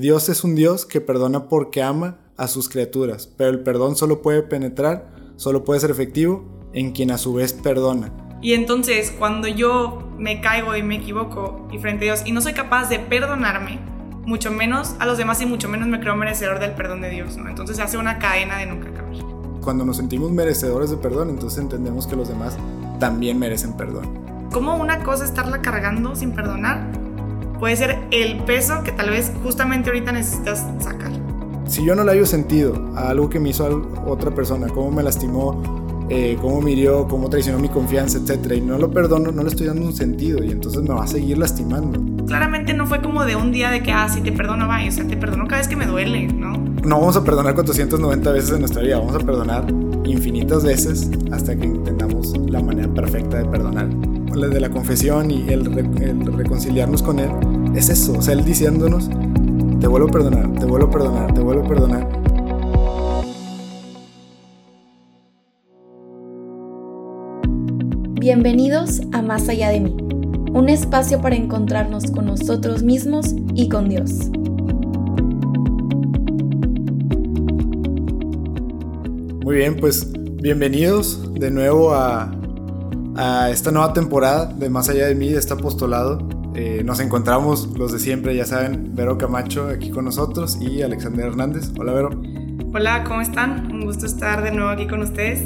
Dios 0.00 0.28
es 0.28 0.44
un 0.44 0.54
Dios 0.54 0.86
que 0.86 1.00
perdona 1.00 1.48
porque 1.48 1.82
ama 1.82 2.18
a 2.36 2.46
sus 2.46 2.68
criaturas, 2.68 3.26
pero 3.36 3.50
el 3.50 3.64
perdón 3.64 3.96
solo 3.96 4.22
puede 4.22 4.44
penetrar, 4.44 5.10
solo 5.34 5.64
puede 5.64 5.80
ser 5.80 5.90
efectivo 5.90 6.44
en 6.72 6.92
quien 6.92 7.10
a 7.10 7.18
su 7.18 7.34
vez 7.34 7.52
perdona. 7.52 8.12
Y 8.40 8.52
entonces 8.52 9.12
cuando 9.18 9.48
yo 9.48 10.08
me 10.16 10.40
caigo 10.40 10.76
y 10.76 10.84
me 10.84 10.98
equivoco 10.98 11.66
y 11.72 11.78
frente 11.78 12.08
a 12.08 12.14
Dios 12.14 12.22
y 12.24 12.30
no 12.30 12.40
soy 12.40 12.52
capaz 12.52 12.88
de 12.88 13.00
perdonarme, 13.00 13.80
mucho 14.24 14.52
menos 14.52 14.94
a 15.00 15.06
los 15.06 15.18
demás 15.18 15.42
y 15.42 15.46
mucho 15.46 15.68
menos 15.68 15.88
me 15.88 15.98
creo 15.98 16.14
merecedor 16.14 16.60
del 16.60 16.76
perdón 16.76 17.00
de 17.00 17.10
Dios, 17.10 17.36
¿no? 17.36 17.48
Entonces 17.48 17.74
se 17.74 17.82
hace 17.82 17.98
una 17.98 18.20
cadena 18.20 18.56
de 18.58 18.66
nunca 18.66 18.90
acabar. 18.90 19.16
Cuando 19.62 19.84
nos 19.84 19.96
sentimos 19.96 20.30
merecedores 20.30 20.90
de 20.90 20.96
perdón, 20.96 21.30
entonces 21.30 21.58
entendemos 21.58 22.06
que 22.06 22.14
los 22.14 22.28
demás 22.28 22.56
también 23.00 23.36
merecen 23.36 23.76
perdón. 23.76 24.48
¿Cómo 24.52 24.76
una 24.76 25.02
cosa 25.02 25.24
estarla 25.24 25.60
cargando 25.60 26.14
sin 26.14 26.36
perdonar? 26.36 27.07
Puede 27.58 27.76
ser 27.76 27.98
el 28.10 28.38
peso 28.44 28.82
que 28.84 28.92
tal 28.92 29.10
vez 29.10 29.32
justamente 29.42 29.90
ahorita 29.90 30.12
necesitas 30.12 30.64
sacar. 30.80 31.10
Si 31.66 31.84
yo 31.84 31.94
no 31.94 32.04
le 32.04 32.12
hallo 32.12 32.24
sentido 32.24 32.92
a 32.96 33.10
algo 33.10 33.28
que 33.28 33.40
me 33.40 33.50
hizo 33.50 33.90
otra 34.06 34.30
persona, 34.30 34.68
cómo 34.68 34.90
me 34.90 35.02
lastimó, 35.02 36.06
eh, 36.08 36.38
cómo 36.40 36.62
me 36.62 36.70
hirió, 36.70 37.06
cómo 37.06 37.28
traicionó 37.28 37.58
mi 37.58 37.68
confianza, 37.68 38.18
etcétera, 38.18 38.54
y 38.54 38.60
no 38.60 38.78
lo 38.78 38.90
perdono, 38.90 39.30
no 39.32 39.42
le 39.42 39.48
estoy 39.50 39.66
dando 39.66 39.84
un 39.84 39.92
sentido 39.92 40.42
y 40.42 40.50
entonces 40.50 40.82
me 40.82 40.94
va 40.94 41.04
a 41.04 41.06
seguir 41.06 41.36
lastimando. 41.36 42.00
Claramente 42.26 42.72
no 42.72 42.86
fue 42.86 43.02
como 43.02 43.24
de 43.24 43.36
un 43.36 43.52
día 43.52 43.70
de 43.70 43.82
que, 43.82 43.92
ah, 43.92 44.08
sí 44.08 44.22
te 44.22 44.32
perdono, 44.32 44.66
va, 44.68 44.78
o 44.86 44.90
sea, 44.90 45.06
te 45.06 45.16
perdono 45.16 45.44
cada 45.46 45.58
vez 45.58 45.68
que 45.68 45.76
me 45.76 45.86
duele, 45.86 46.28
¿no? 46.28 46.56
No 46.56 47.00
vamos 47.00 47.16
a 47.16 47.24
perdonar 47.24 47.54
490 47.54 48.32
veces 48.32 48.52
en 48.52 48.60
nuestra 48.60 48.82
vida, 48.82 48.98
vamos 48.98 49.16
a 49.16 49.18
perdonar 49.18 49.66
infinitas 50.04 50.64
veces 50.64 51.10
hasta 51.30 51.54
que 51.54 51.64
entendamos 51.64 52.32
la 52.48 52.62
manera 52.62 52.88
perfecta 52.88 53.38
de 53.38 53.44
perdonar. 53.44 53.88
De 54.28 54.60
la 54.60 54.70
confesión 54.70 55.30
y 55.30 55.48
el, 55.48 55.66
el 56.00 56.26
reconciliarnos 56.36 57.02
con 57.02 57.18
Él 57.18 57.30
es 57.74 57.88
eso, 57.88 58.12
o 58.12 58.22
sea, 58.22 58.34
Él 58.34 58.44
diciéndonos, 58.44 59.08
te 59.80 59.86
vuelvo 59.88 60.06
a 60.08 60.10
perdonar, 60.10 60.52
te 60.54 60.64
vuelvo 60.64 60.86
a 60.86 60.90
perdonar, 60.90 61.34
te 61.34 61.40
vuelvo 61.40 61.64
a 61.64 61.66
perdonar. 61.66 62.08
Bienvenidos 68.20 69.00
a 69.12 69.22
Más 69.22 69.48
allá 69.48 69.70
de 69.70 69.80
mí, 69.80 69.96
un 70.52 70.68
espacio 70.68 71.20
para 71.20 71.34
encontrarnos 71.34 72.10
con 72.10 72.26
nosotros 72.26 72.82
mismos 72.82 73.34
y 73.54 73.68
con 73.68 73.88
Dios. 73.88 74.30
Muy 79.42 79.56
bien, 79.56 79.76
pues 79.76 80.12
bienvenidos 80.12 81.34
de 81.34 81.50
nuevo 81.50 81.92
a, 81.92 82.37
esta 83.50 83.72
nueva 83.72 83.92
temporada 83.92 84.46
de 84.46 84.70
Más 84.70 84.88
allá 84.88 85.06
de 85.06 85.14
mí, 85.14 85.28
de 85.30 85.38
este 85.38 85.52
apostolado. 85.52 86.18
Eh, 86.54 86.82
nos 86.84 87.00
encontramos 87.00 87.68
los 87.78 87.92
de 87.92 87.98
siempre, 87.98 88.34
ya 88.34 88.44
saben, 88.44 88.94
Vero 88.94 89.18
Camacho 89.18 89.68
aquí 89.68 89.90
con 89.90 90.04
nosotros 90.04 90.58
y 90.60 90.82
Alexander 90.82 91.26
Hernández. 91.26 91.70
Hola 91.78 91.92
Vero. 91.92 92.10
Hola, 92.74 93.04
¿cómo 93.04 93.20
están? 93.20 93.70
Un 93.72 93.84
gusto 93.84 94.06
estar 94.06 94.42
de 94.42 94.50
nuevo 94.50 94.70
aquí 94.70 94.86
con 94.86 95.02
ustedes. 95.02 95.42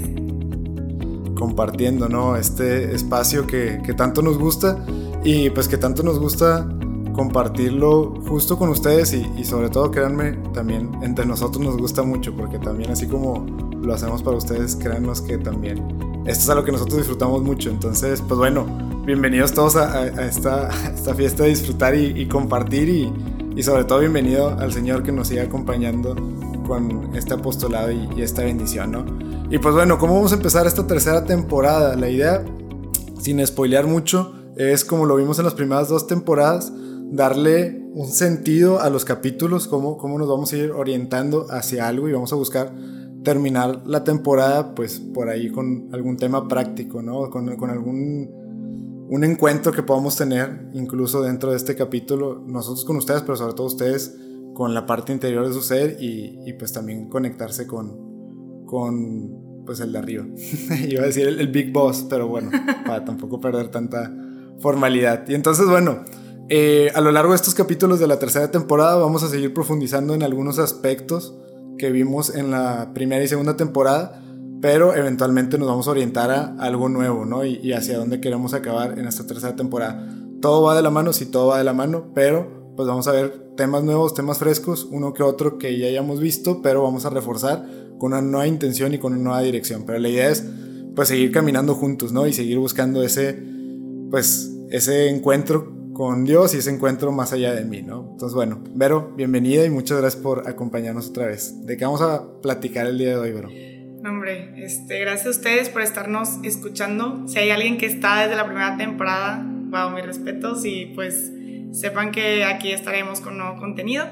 Compartiendo, 1.34 2.08
¿no? 2.08 2.36
Este 2.36 2.94
espacio 2.94 3.46
que, 3.46 3.80
que 3.84 3.94
tanto 3.94 4.22
nos 4.22 4.38
gusta 4.38 4.84
y 5.24 5.50
pues 5.50 5.68
que 5.68 5.76
tanto 5.76 6.02
nos 6.02 6.18
gusta 6.18 6.68
compartirlo 7.14 8.14
justo 8.26 8.58
con 8.58 8.70
ustedes 8.70 9.12
y, 9.12 9.26
y, 9.36 9.44
sobre 9.44 9.68
todo, 9.68 9.90
créanme, 9.90 10.32
también 10.54 10.90
entre 11.02 11.26
nosotros 11.26 11.62
nos 11.62 11.76
gusta 11.76 12.02
mucho 12.02 12.34
porque 12.34 12.58
también 12.58 12.90
así 12.90 13.06
como 13.06 13.44
lo 13.82 13.92
hacemos 13.92 14.22
para 14.22 14.36
ustedes, 14.36 14.76
créanos 14.76 15.20
que 15.20 15.36
también 15.36 16.11
esto 16.24 16.44
es 16.44 16.50
algo 16.50 16.64
que 16.64 16.72
nosotros 16.72 16.98
disfrutamos 16.98 17.42
mucho. 17.42 17.70
Entonces, 17.70 18.22
pues 18.26 18.38
bueno, 18.38 18.66
bienvenidos 19.04 19.52
todos 19.52 19.76
a, 19.76 20.06
esta, 20.24 20.68
esta, 20.94 21.14
fiesta 21.14 21.42
de 21.42 21.50
disfrutar 21.50 21.94
y, 21.96 22.26
compartir 22.28 22.88
y, 22.88 23.12
y, 23.56 23.62
sobre 23.62 23.84
todo 23.84 23.98
bienvenido 24.00 24.48
al 24.48 24.72
Señor 24.72 25.02
que 25.02 25.10
nos 25.10 25.28
siga 25.28 25.42
acompañando 25.42 26.14
con 26.66 27.10
este 27.16 27.34
apostolado 27.34 27.90
y, 27.90 28.08
y 28.16 28.22
esta 28.22 28.44
bendición, 28.44 28.92
¿no? 28.92 29.04
Y 29.50 29.58
pues 29.58 29.74
bueno, 29.74 29.98
¿cómo 29.98 30.14
vamos 30.14 30.32
a 30.32 30.36
empezar 30.36 30.66
esta 30.66 30.86
tercera 30.86 31.24
temporada? 31.24 31.96
La 31.96 32.08
idea, 32.08 32.44
sin 33.20 33.44
spoilear 33.44 33.86
mucho, 33.86 34.32
es 34.56 34.84
como 34.84 35.06
lo 35.06 35.16
vimos 35.16 35.38
en 35.38 35.44
las 35.44 35.54
primeras 35.54 35.88
dos 35.88 36.06
temporadas, 36.06 36.72
darle 37.10 37.82
un 37.94 38.06
sentido 38.06 38.80
a 38.80 38.88
los 38.88 39.04
capítulos, 39.04 39.66
cómo, 39.66 39.98
cómo 39.98 40.18
nos 40.18 40.28
vamos 40.28 40.52
a 40.52 40.56
ir 40.56 40.70
orientando 40.70 41.46
hacia 41.50 41.88
algo 41.88 42.08
y 42.08 42.12
vamos 42.12 42.32
a 42.32 42.36
buscar 42.36 42.72
terminar 43.22 43.82
la 43.86 44.04
temporada 44.04 44.74
pues 44.74 44.98
por 44.98 45.28
ahí 45.28 45.50
con 45.50 45.88
algún 45.92 46.16
tema 46.16 46.48
práctico, 46.48 47.02
¿no? 47.02 47.30
Con, 47.30 47.56
con 47.56 47.70
algún 47.70 48.42
un 49.08 49.24
encuentro 49.24 49.72
que 49.72 49.82
podamos 49.82 50.16
tener 50.16 50.68
incluso 50.72 51.22
dentro 51.22 51.50
de 51.50 51.58
este 51.58 51.76
capítulo, 51.76 52.42
nosotros 52.46 52.84
con 52.84 52.96
ustedes, 52.96 53.20
pero 53.22 53.36
sobre 53.36 53.52
todo 53.52 53.66
ustedes 53.66 54.16
con 54.54 54.72
la 54.72 54.86
parte 54.86 55.12
interior 55.12 55.46
de 55.46 55.52
su 55.52 55.60
ser 55.60 55.98
y, 56.00 56.38
y 56.46 56.54
pues 56.54 56.72
también 56.72 57.08
conectarse 57.08 57.66
con, 57.66 58.64
con 58.64 59.64
pues 59.66 59.80
el 59.80 59.92
de 59.92 59.98
arriba. 59.98 60.24
Iba 60.88 61.02
a 61.02 61.06
decir 61.06 61.28
el, 61.28 61.40
el, 61.40 61.48
Big 61.48 61.72
Boss, 61.72 62.06
pero 62.08 62.26
bueno, 62.28 62.50
para 62.86 63.04
tampoco 63.04 63.38
perder 63.38 63.68
tanta 63.68 64.10
formalidad. 64.60 65.28
Y 65.28 65.34
entonces, 65.34 65.66
bueno, 65.68 66.04
eh, 66.48 66.90
a 66.94 67.00
lo 67.00 67.12
largo 67.12 67.32
de 67.32 67.36
estos 67.36 67.54
capítulos 67.54 68.00
de 68.00 68.06
la 68.06 68.18
tercera 68.18 68.50
temporada 68.50 68.96
vamos 68.96 69.22
a 69.22 69.28
seguir 69.28 69.52
profundizando 69.52 70.14
en 70.14 70.22
algunos 70.22 70.58
aspectos 70.58 71.34
que 71.78 71.90
vimos 71.90 72.34
en 72.34 72.50
la 72.50 72.92
primera 72.94 73.22
y 73.22 73.28
segunda 73.28 73.56
temporada, 73.56 74.22
pero 74.60 74.94
eventualmente 74.94 75.58
nos 75.58 75.68
vamos 75.68 75.88
a 75.88 75.90
orientar 75.90 76.30
a 76.30 76.54
algo 76.58 76.88
nuevo, 76.88 77.24
¿no? 77.24 77.44
Y, 77.44 77.72
hacia 77.72 77.98
dónde 77.98 78.20
queremos 78.20 78.54
acabar 78.54 78.98
en 78.98 79.06
esta 79.06 79.26
tercera 79.26 79.56
temporada. 79.56 80.08
Todo 80.40 80.62
va 80.62 80.76
de 80.76 80.82
la 80.82 80.90
mano, 80.90 81.12
sí, 81.12 81.26
todo 81.26 81.48
va 81.48 81.58
de 81.58 81.64
la 81.64 81.72
mano, 81.72 82.12
pero 82.14 82.72
pues 82.76 82.88
vamos 82.88 83.06
a 83.08 83.12
ver 83.12 83.54
temas 83.56 83.84
nuevos, 83.84 84.14
temas 84.14 84.38
frescos, 84.38 84.88
uno 84.90 85.12
que 85.12 85.22
otro 85.22 85.58
que 85.58 85.78
ya 85.78 85.88
hayamos 85.88 86.20
visto, 86.20 86.62
pero 86.62 86.82
vamos 86.82 87.04
a 87.04 87.10
reforzar 87.10 87.66
con 87.98 88.12
una 88.12 88.22
nueva 88.22 88.46
intención 88.46 88.94
y 88.94 88.98
con 88.98 89.12
una 89.12 89.22
nueva 89.22 89.42
dirección. 89.42 89.84
Pero 89.84 89.98
la 89.98 90.08
idea 90.08 90.30
es 90.30 90.44
pues 90.94 91.08
seguir 91.08 91.32
caminando 91.32 91.74
juntos, 91.74 92.12
¿no? 92.12 92.26
Y 92.26 92.32
seguir 92.32 92.58
buscando 92.58 93.02
ese, 93.02 93.38
pues, 94.10 94.52
ese 94.70 95.08
encuentro 95.08 95.81
con 96.02 96.24
Dios 96.24 96.52
y 96.52 96.58
ese 96.58 96.68
encuentro 96.68 97.12
más 97.12 97.32
allá 97.32 97.54
de 97.54 97.64
mí, 97.64 97.80
¿no? 97.80 98.08
Entonces, 98.10 98.34
bueno, 98.34 98.60
Vero, 98.74 99.12
bienvenida 99.14 99.64
y 99.64 99.70
muchas 99.70 100.00
gracias 100.00 100.20
por 100.20 100.48
acompañarnos 100.48 101.10
otra 101.10 101.26
vez. 101.26 101.64
¿De 101.64 101.76
qué 101.76 101.84
vamos 101.84 102.02
a 102.02 102.40
platicar 102.42 102.88
el 102.88 102.98
día 102.98 103.10
de 103.10 103.16
hoy, 103.18 103.30
Vero? 103.30 103.48
hombre, 104.04 104.52
este, 104.56 104.98
gracias 104.98 105.28
a 105.28 105.30
ustedes 105.30 105.68
por 105.68 105.80
estarnos 105.80 106.40
escuchando. 106.42 107.28
Si 107.28 107.38
hay 107.38 107.50
alguien 107.50 107.78
que 107.78 107.86
está 107.86 108.22
desde 108.22 108.34
la 108.34 108.46
primera 108.46 108.76
temporada, 108.76 109.46
wow, 109.46 109.90
mis 109.90 110.04
respetos 110.04 110.64
y 110.64 110.86
pues 110.86 111.30
sepan 111.70 112.10
que 112.10 112.42
aquí 112.42 112.72
estaremos 112.72 113.20
con 113.20 113.38
nuevo 113.38 113.60
contenido. 113.60 114.04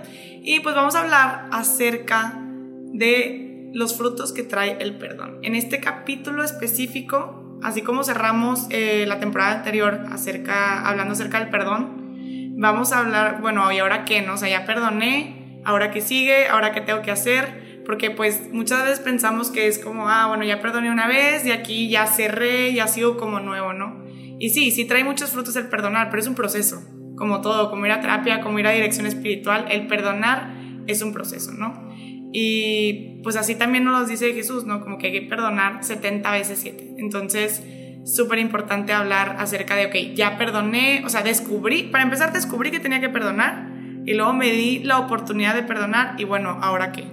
Y 0.44 0.60
pues 0.60 0.76
vamos 0.76 0.94
a 0.94 1.00
hablar 1.00 1.48
acerca 1.50 2.40
de 2.92 3.72
los 3.74 3.96
frutos 3.96 4.32
que 4.32 4.44
trae 4.44 4.76
el 4.78 4.96
perdón. 4.96 5.40
En 5.42 5.56
este 5.56 5.80
capítulo 5.80 6.44
específico 6.44 7.39
así 7.62 7.82
como 7.82 8.04
cerramos 8.04 8.66
eh, 8.70 9.04
la 9.06 9.20
temporada 9.20 9.52
anterior 9.52 10.00
hablando 10.48 11.12
acerca 11.12 11.40
del 11.40 11.50
perdón, 11.50 12.54
vamos 12.56 12.92
a 12.92 13.00
hablar, 13.00 13.40
bueno, 13.40 13.70
¿y 13.72 13.78
ahora 13.78 14.04
qué? 14.04 14.22
No? 14.22 14.34
O 14.34 14.36
sea, 14.36 14.48
ya 14.48 14.66
perdoné, 14.66 15.62
¿ahora 15.64 15.90
qué 15.90 16.00
sigue? 16.00 16.48
¿Ahora 16.48 16.72
qué 16.72 16.80
tengo 16.80 17.02
que 17.02 17.10
hacer? 17.10 17.82
Porque 17.86 18.10
pues 18.10 18.52
muchas 18.52 18.82
veces 18.84 19.00
pensamos 19.00 19.50
que 19.50 19.66
es 19.66 19.78
como, 19.78 20.08
ah, 20.08 20.26
bueno, 20.26 20.44
ya 20.44 20.60
perdoné 20.60 20.90
una 20.90 21.06
vez 21.06 21.46
y 21.46 21.52
aquí 21.52 21.88
ya 21.88 22.06
cerré, 22.06 22.72
ya 22.74 22.86
sigo 22.86 23.16
como 23.16 23.40
nuevo, 23.40 23.72
¿no? 23.72 24.04
Y 24.38 24.50
sí, 24.50 24.70
sí 24.70 24.84
trae 24.84 25.04
muchos 25.04 25.30
frutos 25.30 25.56
el 25.56 25.68
perdonar, 25.68 26.08
pero 26.10 26.20
es 26.20 26.28
un 26.28 26.34
proceso, 26.34 26.82
como 27.16 27.40
todo, 27.40 27.70
como 27.70 27.86
ir 27.86 27.92
a 27.92 28.00
terapia, 28.00 28.40
como 28.40 28.58
ir 28.58 28.66
a 28.66 28.70
dirección 28.70 29.06
espiritual, 29.06 29.66
el 29.70 29.86
perdonar 29.86 30.54
es 30.86 31.02
un 31.02 31.12
proceso, 31.12 31.52
¿no? 31.52 31.89
Y 32.32 33.20
pues 33.22 33.36
así 33.36 33.54
también 33.54 33.84
nos 33.84 34.00
lo 34.00 34.06
dice 34.06 34.32
Jesús, 34.32 34.64
¿no? 34.64 34.80
Como 34.80 34.98
que 34.98 35.08
hay 35.08 35.12
que 35.12 35.22
perdonar 35.22 35.82
70 35.82 36.30
veces 36.30 36.60
7. 36.60 36.94
Entonces, 36.98 37.62
súper 38.04 38.38
importante 38.38 38.92
hablar 38.92 39.36
acerca 39.38 39.76
de, 39.76 39.86
ok, 39.86 40.14
ya 40.14 40.38
perdoné, 40.38 41.02
o 41.04 41.08
sea, 41.08 41.22
descubrí, 41.22 41.84
para 41.84 42.04
empezar 42.04 42.32
descubrí 42.32 42.70
que 42.70 42.80
tenía 42.80 43.00
que 43.00 43.08
perdonar 43.08 43.70
y 44.04 44.14
luego 44.14 44.32
me 44.32 44.50
di 44.50 44.80
la 44.80 45.00
oportunidad 45.00 45.54
de 45.54 45.62
perdonar 45.62 46.14
y 46.18 46.24
bueno, 46.24 46.58
¿ahora 46.60 46.92
qué? 46.92 47.04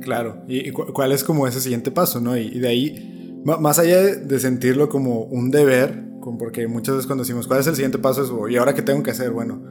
Claro, 0.00 0.44
y, 0.48 0.70
cuál 0.70 1.12
es 1.12 1.24
como 1.24 1.46
ese 1.46 1.60
siguiente 1.60 1.90
paso, 1.90 2.20
¿no? 2.20 2.36
Y, 2.36 2.58
de 2.58 2.68
ahí, 2.68 3.40
más 3.44 3.78
allá 3.78 4.02
de 4.02 4.38
sentirlo 4.38 4.88
como 4.88 5.22
un 5.22 5.50
deber, 5.50 6.06
porque 6.38 6.66
muchas 6.66 6.96
veces 6.96 7.06
cuando 7.06 7.22
decimos, 7.22 7.46
¿cuál 7.46 7.60
es 7.60 7.66
el 7.66 7.76
siguiente 7.76 7.98
paso? 7.98 8.48
¿y 8.48 8.56
ahora 8.56 8.74
qué 8.74 8.82
tengo 8.82 9.02
que 9.02 9.12
hacer? 9.12 9.30
Bueno, 9.30 9.62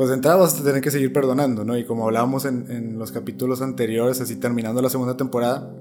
pues 0.00 0.08
de 0.08 0.14
entrada 0.14 0.38
vas 0.38 0.58
a 0.58 0.64
tener 0.64 0.80
que 0.80 0.90
seguir 0.90 1.12
perdonando, 1.12 1.62
¿no? 1.62 1.76
Y 1.76 1.84
como 1.84 2.06
hablábamos 2.06 2.46
en, 2.46 2.98
los 2.98 3.12
capítulos 3.12 3.60
anteriores, 3.60 4.18
así 4.22 4.36
terminando 4.36 4.80
la 4.80 4.88
segunda 4.88 5.18
temporada, 5.18 5.76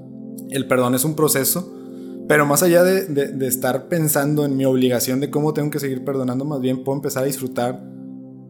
el 0.50 0.68
perdón 0.68 0.94
es 0.94 1.06
un 1.06 1.16
proceso, 1.16 1.74
pero 2.28 2.46
más 2.46 2.62
allá 2.62 2.84
de, 2.84 3.48
estar 3.48 3.88
pensando 3.88 4.44
en 4.44 4.58
mi 4.58 4.66
obligación 4.66 5.22
de 5.22 5.30
cómo 5.30 5.54
tengo 5.54 5.70
que 5.70 5.80
seguir 5.80 6.04
perdonando, 6.04 6.44
más 6.44 6.60
bien 6.60 6.84
puedo 6.84 6.98
empezar 6.98 7.24
a 7.24 7.28
disfrutar 7.28 7.82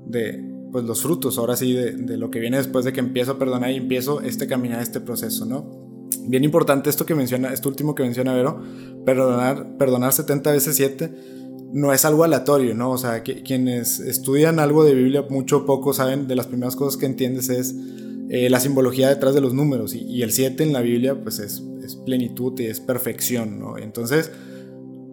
de 0.07 0.44
pues, 0.71 0.86
los 0.86 1.04
frutos, 1.04 1.38
ahora 1.38 1.56
sí, 1.56 1.74
de, 1.74 2.18
lo 2.18 2.31
que 2.31 2.39
viene 2.39 2.57
después 2.57 2.83
de 2.83 2.92
que 2.92 3.01
empiezo 3.01 3.33
a 3.33 3.38
perdonar 3.38 3.69
y 3.69 3.75
empiezo 3.75 4.21
este 4.21 4.48
caminar, 4.48 4.81
este 4.81 5.01
proceso, 5.01 5.45
¿no? 5.45 6.10
Bien 6.24 6.44
importante 6.44 6.89
esto 6.89 7.06
que 7.06 7.13
menciona, 7.13 7.54
esto 7.54 7.69
último 7.69 7.94
que 7.94 8.01
menciona 8.01 8.33
Vero, 8.33 8.60
perdonar, 9.06 9.77
perdonar 9.77 10.13
70 10.13 10.51
veces 10.51 10.75
7 10.77 11.39
no 11.71 11.94
es 11.94 12.06
algo 12.06 12.24
aleatorio, 12.24 12.74
¿no? 12.74 12.92
O 12.92 12.98
sea, 12.98 13.24
que, 13.24 13.44
quienes 13.44 14.00
estudian 14.00 14.60
algo 14.60 14.83
de 14.83 14.94
Biblia 14.94 15.25
mucho 15.30 15.57
o 15.57 15.66
poco 15.66 15.94
saben 15.94 16.27
de 16.27 16.36
las 16.36 16.48
primeras 16.48 16.75
cosas 16.75 16.98
que 16.98 17.06
entiendes 17.06 17.50
es 17.50 17.75
eh, 18.30 18.50
la 18.50 18.60
simbología 18.60 19.10
detrás 19.10 19.33
de 19.33 19.42
los 19.42 19.54
números 19.54 19.94
y, 19.95 20.21
el 20.21 20.31
7 20.31 20.63
en 20.63 20.74
la 20.74 20.81
Biblia 20.81 21.21
pues 21.21 21.39
es, 21.39 21.63
plenitud 22.06 22.60
y 22.60 22.68
es 22.68 22.80
perfección, 22.80 23.60
¿no? 23.60 23.77
Entonces, 23.77 24.31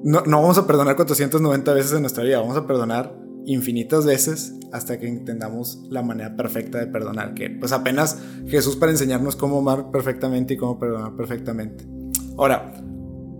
no, 0.05 0.21
no 0.27 0.43
vamos 0.43 0.59
a 0.59 0.67
perdonar 0.67 0.95
490 0.95 1.73
veces 1.73 1.93
en 1.93 2.03
nuestra 2.03 2.23
vida, 2.23 2.39
vamos 2.39 2.57
a 2.57 2.67
perdonar 2.67 3.17
infinitas 3.47 4.05
veces 4.05 4.55
hasta 4.73 4.99
que 4.99 5.09
entendamos 5.09 5.87
la 5.89 6.03
manera 6.03 6.37
perfecta 6.37 6.79
de 6.79 6.87
perdonar, 6.87 7.33
que 7.33 7.49
pues 7.49 7.73
apenas 7.73 8.19
Jesús 8.47 8.77
para 8.77 8.93
enseñarnos 8.93 9.37
cómo 9.37 9.59
amar 9.59 9.91
perfectamente 9.91 10.55
y 10.55 10.57
cómo 10.59 10.79
perdonar 10.79 11.17
perfectamente. 11.17 11.87
Ahora, 12.37 12.75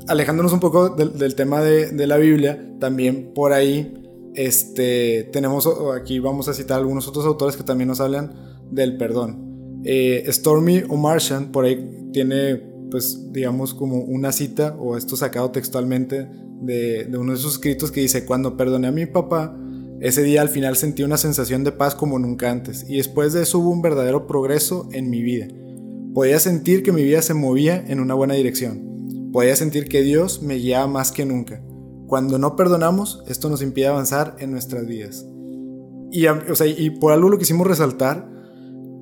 alejándonos 0.09 0.53
un 0.53 0.61
poco 0.61 0.91
del, 0.91 1.35
tema 1.35 1.61
de, 1.61 2.07
la 2.07 2.17
Biblia, 2.17 2.75
también 2.79 3.33
por 3.35 3.53
ahí 3.53 3.95
este, 4.35 5.25
tenemos, 5.33 5.69
aquí 5.95 6.19
vamos 6.19 6.49
a 6.49 6.55
citar 6.55 6.79
algunos 6.79 7.09
otros 7.09 7.25
autores 7.27 7.57
que 7.57 7.63
también 7.63 7.89
nos 7.89 8.01
hablan 8.01 8.35
del 8.71 8.97
perdón. 8.97 9.81
Eh, 9.85 10.25
Stormy 10.29 10.83
o 10.89 10.97
Martian, 10.97 11.53
por 11.53 11.65
ahí 11.65 12.09
tiene, 12.13 12.57
pues, 12.91 13.33
digamos, 13.33 13.75
como 13.75 13.99
una 14.01 14.33
cita, 14.33 14.77
o 14.79 14.97
esto 14.97 15.17
sacado 15.17 15.51
textualmente 15.51 16.29
de, 16.61 17.05
de 17.05 17.19
uno 17.19 17.33
de 17.33 17.39
sus 17.39 17.55
escritos 17.55 17.91
que 17.91 18.01
dice, 18.01 18.25
cuando 18.25 18.57
perdoné 18.57 18.89
a 18.89 18.93
mi 18.93 19.07
papá, 19.07 19.57
ese 20.01 20.23
día 20.23 20.43
al 20.43 20.51
final 20.51 20.77
sentí 20.77 21.03
una 21.03 21.17
sensación 21.17 21.65
de 21.65 21.73
paz 21.73 21.95
como 21.95 22.19
nunca 22.19 22.51
antes, 22.51 22.85
y 22.89 22.97
después 22.97 23.33
de 23.33 23.43
eso 23.43 23.59
hubo 23.59 23.71
un 23.71 23.83
verdadero 23.83 24.27
progreso 24.27 24.89
en 24.93 25.09
mi 25.09 25.23
vida. 25.23 25.49
Podía 26.15 26.39
sentir 26.41 26.83
que 26.83 26.93
mi 26.93 27.05
vida 27.05 27.23
se 27.23 27.35
movía 27.35 27.83
en 27.87 28.01
una 28.01 28.15
buena 28.15 28.35
dirección. 28.35 28.96
Podía 29.37 29.55
sentir 29.55 29.87
que 29.87 30.01
Dios 30.01 30.41
me 30.41 30.55
guiaba 30.55 30.87
más 30.87 31.13
que 31.13 31.27
nunca. 31.27 31.61
Cuando 32.07 32.39
no 32.39 32.57
perdonamos, 32.57 33.23
esto 33.27 33.51
nos 33.51 33.61
impide 33.61 33.89
avanzar 33.89 34.35
en 34.39 34.51
nuestras 34.51 34.87
vidas. 34.87 35.27
Y, 36.11 36.25
y 36.79 36.91
por 36.99 37.13
algo 37.13 37.29
lo 37.29 37.37
quisimos 37.37 37.67
resaltar, 37.67 38.27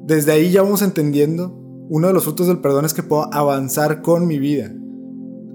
desde 0.03 0.33
ahí 0.33 0.51
ya 0.51 0.63
vamos 0.63 0.83
entendiendo, 0.83 1.57
uno 1.89 2.09
de 2.09 2.13
los 2.13 2.25
frutos 2.25 2.49
del 2.49 2.59
perdón 2.59 2.85
es 2.85 2.93
que 2.93 3.05
puedo 3.05 3.33
avanzar 3.33 4.03
con 4.03 4.27
mi 4.27 4.41
vida. 4.41 4.73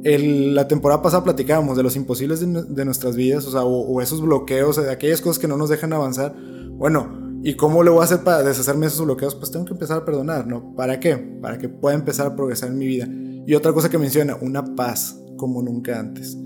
la 0.01 0.69
temporada 0.69 1.01
pasada 1.01 1.25
platicábamos 1.25 1.75
de 1.75 1.83
los 1.83 1.97
imposibles 1.97 2.39
de, 2.39 2.85
nuestras 2.85 3.17
vidas, 3.17 3.45
o, 3.47 3.51
sea, 3.51 3.65
o, 3.65 3.99
esos 3.99 4.21
bloqueos, 4.21 4.77
de 4.77 4.89
aquellas 4.89 5.19
cosas 5.19 5.39
que 5.39 5.49
no 5.49 5.57
nos 5.57 5.67
dejan 5.67 5.91
avanzar. 5.91 6.33
Bueno, 6.71 7.35
¿y 7.43 7.55
cómo 7.55 7.83
le 7.83 7.89
voy 7.89 7.99
a 7.99 8.05
hacer 8.05 8.23
para 8.23 8.43
deshacerme 8.43 8.85
de 8.85 8.93
esos 8.93 9.03
bloqueos? 9.03 9.35
Pues 9.35 9.51
tengo 9.51 9.65
que 9.65 9.73
empezar 9.73 9.97
a 9.97 10.05
perdonar, 10.05 10.47
¿no? 10.47 10.73
¿Para 10.73 11.01
qué? 11.01 11.17
Para 11.17 11.57
que 11.57 11.67
pueda 11.67 11.97
empezar 11.97 12.27
a 12.27 12.33
progresar 12.37 12.69
en 12.69 12.77
mi 12.77 12.87
vida. 12.87 13.09
Y 13.49 13.55
otra 13.55 13.73
cosa 13.73 13.89
que 13.89 13.97
menciona, 13.97 14.37
una 14.39 14.75
paz 14.75 15.19
como 15.35 15.63
nunca 15.63 15.99
antes. 15.99 16.37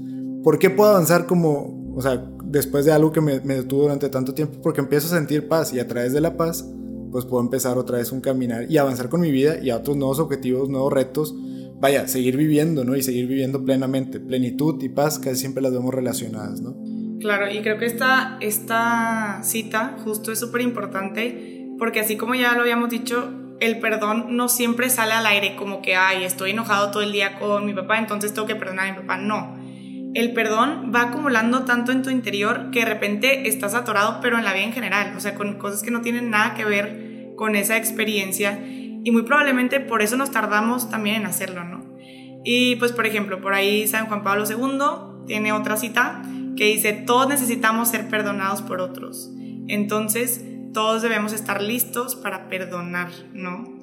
¿Por 0.42 0.58
qué 0.58 0.70
puedo 0.70 0.92
avanzar 0.92 1.26
como, 1.26 1.94
o 1.94 2.02
sea, 2.02 2.26
después 2.46 2.86
de 2.86 2.94
algo 2.94 3.12
que 3.12 3.20
me, 3.20 3.40
detuvo 3.40 3.82
durante 3.82 4.08
tanto 4.08 4.34
tiempo? 4.34 4.62
Porque 4.62 4.80
empiezo 4.80 5.08
a 5.08 5.18
sentir 5.18 5.50
paz 5.50 5.74
y 5.74 5.82
a 5.82 5.88
través 5.90 6.14
de 6.14 6.22
la 6.22 6.38
paz, 6.38 6.66
pues 7.12 7.26
puedo 7.26 7.44
empezar 7.44 7.78
otra 7.78 7.98
vez 7.98 8.14
un 8.14 8.22
caminar 8.22 8.72
y 8.72 8.78
avanzar 8.78 9.10
con 9.10 9.20
mi 9.20 9.32
vida 9.32 9.58
y 9.62 9.70
a 9.70 9.76
otros 9.76 9.98
nuevos 9.98 10.20
objetivos, 10.20 10.70
nuevos 10.70 10.94
retos. 10.94 11.36
Vaya, 11.82 12.08
seguir 12.08 12.38
viviendo, 12.38 12.86
¿no? 12.86 12.96
Y 12.96 13.04
seguir 13.04 13.28
viviendo 13.28 13.66
plenamente. 13.66 14.22
Plenitud 14.22 14.82
y 14.82 14.88
paz 14.88 15.20
casi 15.20 15.36
siempre 15.36 15.62
las 15.62 15.74
vemos 15.74 15.94
relacionadas, 15.94 16.62
¿no? 16.62 16.74
Claro, 17.20 17.52
y 17.52 17.62
creo 17.62 17.78
que 17.78 17.86
esta, 17.86 18.38
esta 18.40 19.42
cita 19.44 19.98
justo 20.06 20.32
es 20.32 20.40
súper 20.40 20.62
importante 20.62 21.68
porque 21.78 22.00
así 22.00 22.16
como 22.16 22.34
ya 22.34 22.54
lo 22.54 22.62
habíamos 22.62 22.90
dicho, 22.90 23.30
el 23.63 23.80
perdón 23.80 24.36
no 24.36 24.50
siempre 24.50 24.89
sale 24.89 25.13
al 25.13 25.25
aire 25.25 25.56
como 25.56 25.81
que, 25.81 25.95
ay, 25.95 26.25
estoy 26.25 26.51
enojado 26.51 26.92
todo 26.92 27.01
el 27.01 27.13
día 27.13 27.39
con 27.39 27.65
mi 27.65 27.74
papá, 27.74 27.98
entonces 27.98 28.33
tengo 28.33 28.45
que 28.45 28.56
perdonar 28.56 28.89
a 28.89 28.92
mi 28.92 29.00
papá. 29.00 29.18
No. 29.18 29.57
El 30.13 30.33
perdón 30.33 30.92
va 30.94 31.04
acumulando 31.04 31.63
tanto 31.63 31.94
en 31.94 32.04
tu 32.04 32.10
interior 32.10 32.71
que 32.71 32.80
de 32.80 32.86
repente 32.86 33.48
estás 33.48 33.74
atorado, 33.74 34.19
pero 34.21 34.38
en 34.38 34.44
la 34.44 34.51
vida 34.51 34.65
en 34.65 34.74
general, 34.74 35.13
o 35.15 35.19
sea, 35.21 35.36
con 35.36 35.57
cosas 35.57 35.81
que 35.81 35.92
no 35.92 36.01
tienen 36.01 36.30
nada 36.30 36.56
que 36.56 36.65
ver 36.65 37.33
con 37.38 37.56
esa 37.56 37.77
experiencia 37.77 38.60
y 38.65 39.12
muy 39.12 39.24
probablemente 39.24 39.80
por 39.80 40.01
eso 40.01 40.18
nos 40.18 40.31
tardamos 40.31 40.89
también 40.89 41.18
en 41.18 41.25
hacerlo, 41.25 41.63
¿no? 41.63 41.95
Y 42.44 42.75
pues, 42.75 42.92
por 42.92 43.06
ejemplo, 43.06 43.39
por 43.39 43.54
ahí 43.54 43.88
San 43.88 44.07
Juan 44.07 44.24
Pablo 44.24 44.44
II 44.45 45.25
tiene 45.25 45.54
otra 45.54 45.77
cita 45.77 46.21
que 46.57 46.65
dice, 46.65 46.92
todos 46.92 47.30
necesitamos 47.30 47.88
ser 47.88 48.10
perdonados 48.10 48.62
por 48.62 48.81
otros. 48.81 49.31
Entonces, 49.69 50.44
todos 50.74 51.02
debemos 51.02 51.34
estar 51.34 51.62
listos 51.62 52.16
para 52.16 52.50
perdonar, 52.50 53.10
¿no? 53.34 53.81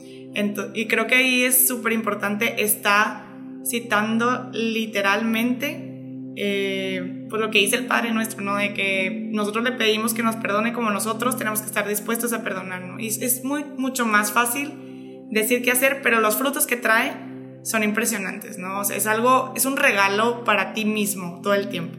y 0.75 0.87
creo 0.87 1.09
que 1.09 1.17
ahí 1.17 1.43
es 1.43 1.67
súper 1.67 1.93
importante, 1.93 2.63
está 2.63 3.27
citando 3.65 4.49
literalmente 4.53 5.91
eh, 6.37 7.27
pues 7.29 7.43
lo 7.43 7.51
que 7.51 7.59
dice 7.59 7.77
el 7.77 7.87
Padre 7.87 8.13
nuestro, 8.13 8.41
¿no? 8.41 8.57
De 8.57 8.73
que 8.73 9.29
nosotros 9.31 9.65
le 9.65 9.73
pedimos 9.73 10.15
que 10.15 10.23
nos 10.23 10.37
perdone 10.37 10.73
como 10.73 10.91
nosotros, 10.91 11.37
tenemos 11.37 11.61
que 11.61 11.67
estar 11.67 11.87
dispuestos 11.87 12.33
a 12.33 12.43
perdonarnos. 12.43 13.01
Y 13.01 13.09
es 13.09 13.45
muy, 13.45 13.65
mucho 13.77 14.07
más 14.07 14.33
fácil 14.33 15.27
decir 15.31 15.63
qué 15.63 15.71
hacer, 15.71 16.01
pero 16.03 16.21
los 16.21 16.37
frutos 16.37 16.67
que 16.67 16.77
trae 16.77 17.15
son 17.63 17.85
impresionantes, 17.85 18.59
¿no? 18.59 18.81
O 18.81 18.85
sea, 18.85 18.97
es 18.97 19.07
algo, 19.07 19.53
es 19.55 19.67
un 19.67 19.77
regalo 19.77 20.45
para 20.45 20.73
ti 20.73 20.85
mismo 20.85 21.41
todo 21.43 21.55
el 21.55 21.69
tiempo. 21.69 21.99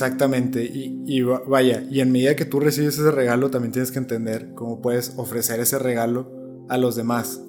Exactamente, 0.00 0.64
y, 0.64 1.20
vaya, 1.20 1.84
y 1.90 2.00
en 2.00 2.10
medida 2.10 2.34
que 2.34 2.46
tú 2.46 2.58
recibes 2.58 2.98
ese 2.98 3.10
regalo, 3.10 3.50
también 3.50 3.70
tienes 3.70 3.92
que 3.92 3.98
entender 3.98 4.52
cómo 4.54 4.80
puedes 4.80 5.12
ofrecer 5.18 5.60
ese 5.60 5.78
regalo 5.78 6.64
a 6.70 6.78
los 6.78 6.96
demás. 6.96 7.44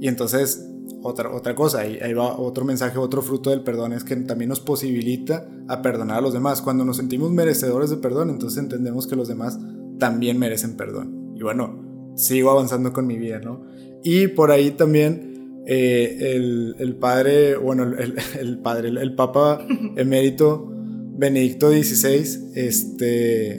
Y 0.00 0.06
entonces, 0.06 0.64
otra, 1.02 1.34
otra 1.34 1.56
cosa, 1.56 1.80
ahí, 1.80 1.98
ahí 2.00 2.12
va 2.14 2.38
otro 2.38 2.64
mensaje, 2.64 2.98
otro 2.98 3.20
fruto 3.20 3.50
del 3.50 3.64
perdón, 3.64 3.94
es 3.94 4.04
que 4.04 4.14
también 4.14 4.48
nos 4.48 4.60
posibilita 4.60 5.48
a 5.66 5.82
perdonar 5.82 6.18
a 6.18 6.20
los 6.20 6.32
demás. 6.32 6.62
Cuando 6.62 6.84
nos 6.84 6.98
sentimos 6.98 7.32
merecedores 7.32 7.90
de 7.90 7.96
perdón, 7.96 8.30
entonces 8.30 8.62
entendemos 8.62 9.08
que 9.08 9.16
los 9.16 9.26
demás 9.26 9.58
también 9.98 10.38
merecen 10.38 10.76
perdón. 10.76 11.32
Y 11.34 11.42
bueno, 11.42 12.12
sigo 12.14 12.52
avanzando 12.52 12.92
con 12.92 13.08
mi 13.08 13.18
vida, 13.18 13.40
¿no? 13.40 13.64
Y 14.04 14.28
por 14.28 14.52
ahí 14.52 14.70
también 14.70 15.64
eh, 15.66 16.36
el, 16.36 16.76
el, 16.78 16.94
padre, 16.94 17.56
bueno, 17.56 17.82
el, 17.82 18.14
el 18.38 18.58
padre, 18.60 18.90
el, 18.90 18.98
el 18.98 19.16
papa 19.16 19.66
emérito, 19.96 20.77
Benedicto 21.18 21.68
XVI, 21.70 22.52
este, 22.54 23.56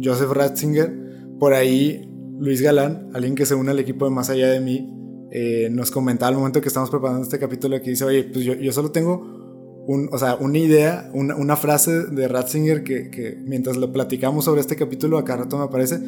Joseph 0.00 0.30
Ratzinger, 0.30 0.92
por 1.38 1.54
ahí 1.54 2.06
Luis 2.38 2.60
Galán, 2.60 3.08
alguien 3.14 3.34
que 3.34 3.46
se 3.46 3.54
une 3.54 3.70
al 3.70 3.78
equipo 3.78 4.04
de 4.04 4.10
Más 4.10 4.28
Allá 4.28 4.48
de 4.48 4.60
mí, 4.60 4.94
eh, 5.30 5.70
nos 5.72 5.90
comentaba 5.90 6.28
al 6.28 6.36
momento 6.36 6.60
que 6.60 6.68
estamos 6.68 6.90
preparando 6.90 7.22
este 7.22 7.38
capítulo 7.38 7.80
que 7.80 7.90
dice, 7.90 8.04
oye, 8.04 8.24
pues 8.24 8.44
yo, 8.44 8.72
solo 8.72 8.90
tengo 8.90 9.84
un, 9.86 10.10
o 10.12 10.18
sea, 10.18 10.36
una 10.36 10.58
idea, 10.58 11.10
una, 11.14 11.56
frase 11.56 12.04
de 12.04 12.28
Ratzinger 12.28 12.84
que, 12.84 13.38
mientras 13.42 13.78
lo 13.78 13.90
platicamos 13.90 14.44
sobre 14.44 14.60
este 14.60 14.76
capítulo, 14.76 15.16
acá 15.16 15.38
rato 15.38 15.56
me 15.56 15.64
aparece, 15.64 16.00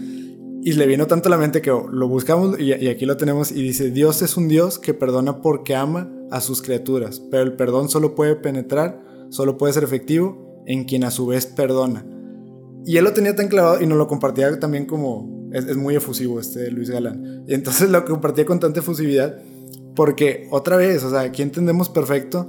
y 0.62 0.72
le 0.74 0.86
vino 0.86 1.06
tanto 1.06 1.28
a 1.28 1.30
la 1.30 1.38
mente 1.38 1.62
que 1.62 1.70
lo 1.70 2.08
buscamos 2.08 2.60
y 2.60 2.88
aquí 2.88 3.06
lo 3.06 3.16
tenemos 3.16 3.50
y 3.50 3.62
dice, 3.62 3.90
Dios 3.90 4.20
es 4.20 4.36
un 4.36 4.48
Dios 4.48 4.78
que 4.78 4.92
perdona 4.92 5.40
porque 5.40 5.74
ama 5.74 6.12
a 6.30 6.42
sus 6.42 6.60
criaturas, 6.60 7.20
pero 7.30 7.42
el 7.42 7.54
perdón 7.54 7.88
solo 7.88 8.14
puede 8.14 8.36
penetrar, 8.36 9.02
solo 9.30 9.56
puede 9.56 9.72
ser 9.72 9.84
efectivo 9.84 10.49
en 10.66 10.84
quien 10.84 11.04
a 11.04 11.10
su 11.10 11.26
vez 11.26 11.46
perdona. 11.46 12.04
Y 12.84 12.96
él 12.96 13.04
lo 13.04 13.12
tenía 13.12 13.36
tan 13.36 13.48
clavado 13.48 13.80
y 13.82 13.86
nos 13.86 13.98
lo 13.98 14.08
compartía 14.08 14.58
también 14.58 14.86
como... 14.86 15.38
Es, 15.52 15.76
muy 15.76 15.96
efusivo 15.96 16.38
este 16.38 16.70
Luis 16.70 16.90
Galán. 16.90 17.44
Y 17.48 17.54
entonces 17.54 17.90
lo 17.90 18.04
compartía 18.04 18.46
con 18.46 18.60
tanta 18.60 18.78
efusividad 18.78 19.36
porque 19.94 20.48
otra 20.50 20.76
vez, 20.76 21.02
o 21.02 21.10
sea, 21.10 21.20
aquí 21.20 21.42
entendemos 21.42 21.88
perfecto 21.88 22.48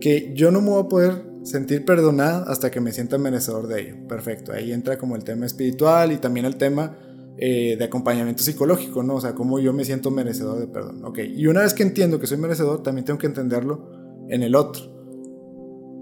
que 0.00 0.32
yo 0.34 0.50
no 0.50 0.60
me 0.60 0.70
voy 0.70 0.82
a 0.82 0.88
poder 0.88 1.30
sentir 1.42 1.84
perdonado 1.84 2.48
hasta 2.48 2.70
que 2.70 2.80
me 2.80 2.92
sienta 2.92 3.18
merecedor 3.18 3.66
de 3.68 3.80
ello. 3.80 4.08
Perfecto, 4.08 4.52
ahí 4.52 4.72
entra 4.72 4.98
como 4.98 5.16
el 5.16 5.24
tema 5.24 5.46
espiritual 5.46 6.12
y 6.12 6.16
también 6.16 6.46
el 6.46 6.56
tema 6.56 6.96
eh, 7.38 7.76
de 7.78 7.84
acompañamiento 7.84 8.42
psicológico, 8.42 9.02
¿no? 9.02 9.16
O 9.16 9.20
sea, 9.20 9.34
cómo 9.34 9.58
yo 9.58 9.72
me 9.72 9.84
siento 9.84 10.10
merecedor 10.10 10.58
de 10.58 10.66
perdón. 10.66 11.04
Ok, 11.04 11.18
y 11.18 11.46
una 11.46 11.60
vez 11.60 11.74
que 11.74 11.82
entiendo 11.82 12.18
que 12.18 12.26
soy 12.26 12.38
merecedor, 12.38 12.82
también 12.82 13.04
tengo 13.04 13.18
que 13.18 13.26
entenderlo 13.26 13.90
en 14.28 14.42
el 14.42 14.54
otro. 14.54 14.99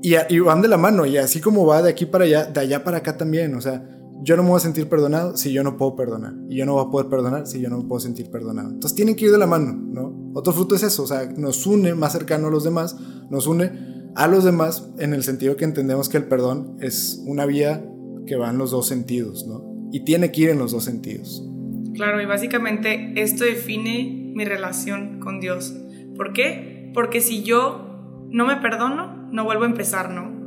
Y, 0.02 0.38
van 0.38 0.62
de 0.62 0.69
la 0.69 0.76
mano, 0.76 1.07
y 1.07 1.17
así 1.17 1.40
como 1.40 1.67
va 1.67 1.83
de 1.83 1.90
aquí 1.90 2.07
para 2.07 2.25
allá, 2.25 2.45
de 2.45 2.61
allá 2.61 2.85
para 2.85 2.99
acá 2.99 3.17
también. 3.17 3.55
O 3.55 3.61
sea, 3.61 3.85
yo 4.23 4.37
no 4.37 4.43
me 4.43 4.50
voy 4.50 4.59
a 4.59 4.61
sentir 4.61 4.88
perdonado 4.88 5.37
si 5.37 5.52
yo 5.52 5.62
no 5.62 5.76
puedo 5.76 5.97
perdonar. 5.97 6.35
Y 6.49 6.57
yo 6.57 6.67
no 6.67 6.75
voy 6.75 6.87
a 6.87 6.90
poder 6.90 7.09
perdonar 7.09 7.47
si 7.47 7.61
yo 7.61 7.69
no 7.69 7.78
me 7.78 7.88
puedo 7.88 8.00
sentir 8.00 8.31
perdonado. 8.31 8.71
Entonces 8.71 8.95
tienen 8.95 9.17
que 9.17 9.26
ir 9.26 9.33
de 9.33 9.38
la 9.38 9.47
mano, 9.47 9.73
¿no? 9.73 10.33
Otro 10.35 10.52
fruto 10.52 10.75
es 10.75 10.83
eso, 10.83 11.02
o 11.02 11.07
sea, 11.07 11.26
nos 11.37 11.67
une 11.67 11.95
más 11.95 12.12
cercano 12.12 12.49
a 12.49 12.50
los 12.50 12.64
demás, 12.64 12.97
nos 13.31 13.47
une 13.47 14.12
a 14.14 14.26
los 14.28 14.45
demás 14.45 14.88
en 14.99 15.14
el 15.14 15.23
sentido 15.23 15.57
que 15.57 15.64
entendemos 15.64 16.09
que 16.09 16.17
el 16.17 16.25
perdón 16.25 16.76
es 16.81 17.23
una 17.26 17.47
vía 17.47 17.85
que 18.26 18.37
va 18.37 18.50
en 18.50 18.59
los 18.59 18.71
dos 18.71 18.87
sentidos, 18.87 19.47
¿no? 19.47 19.64
Y 19.90 20.05
tiene 20.05 20.31
que 20.31 20.43
ir 20.43 20.50
en 20.50 20.59
los 20.59 20.73
dos 20.73 20.85
sentidos. 20.85 21.45
Claro, 21.95 22.21
y 22.21 22.26
básicamente 22.26 23.14
esto 23.17 23.45
define 23.45 24.33
mi 24.35 24.45
relación 24.45 25.19
con 25.19 25.40
Dios. 25.40 25.75
¿Por 26.17 26.33
qué? 26.33 26.90
Porque 26.95 27.21
si 27.21 27.43
yo 27.43 28.26
no 28.31 28.47
me 28.47 28.57
perdono, 28.57 29.18
no 29.31 29.45
vuelvo 29.45 29.65
a 29.65 29.67
empezar, 29.67 30.11
¿no? 30.11 30.39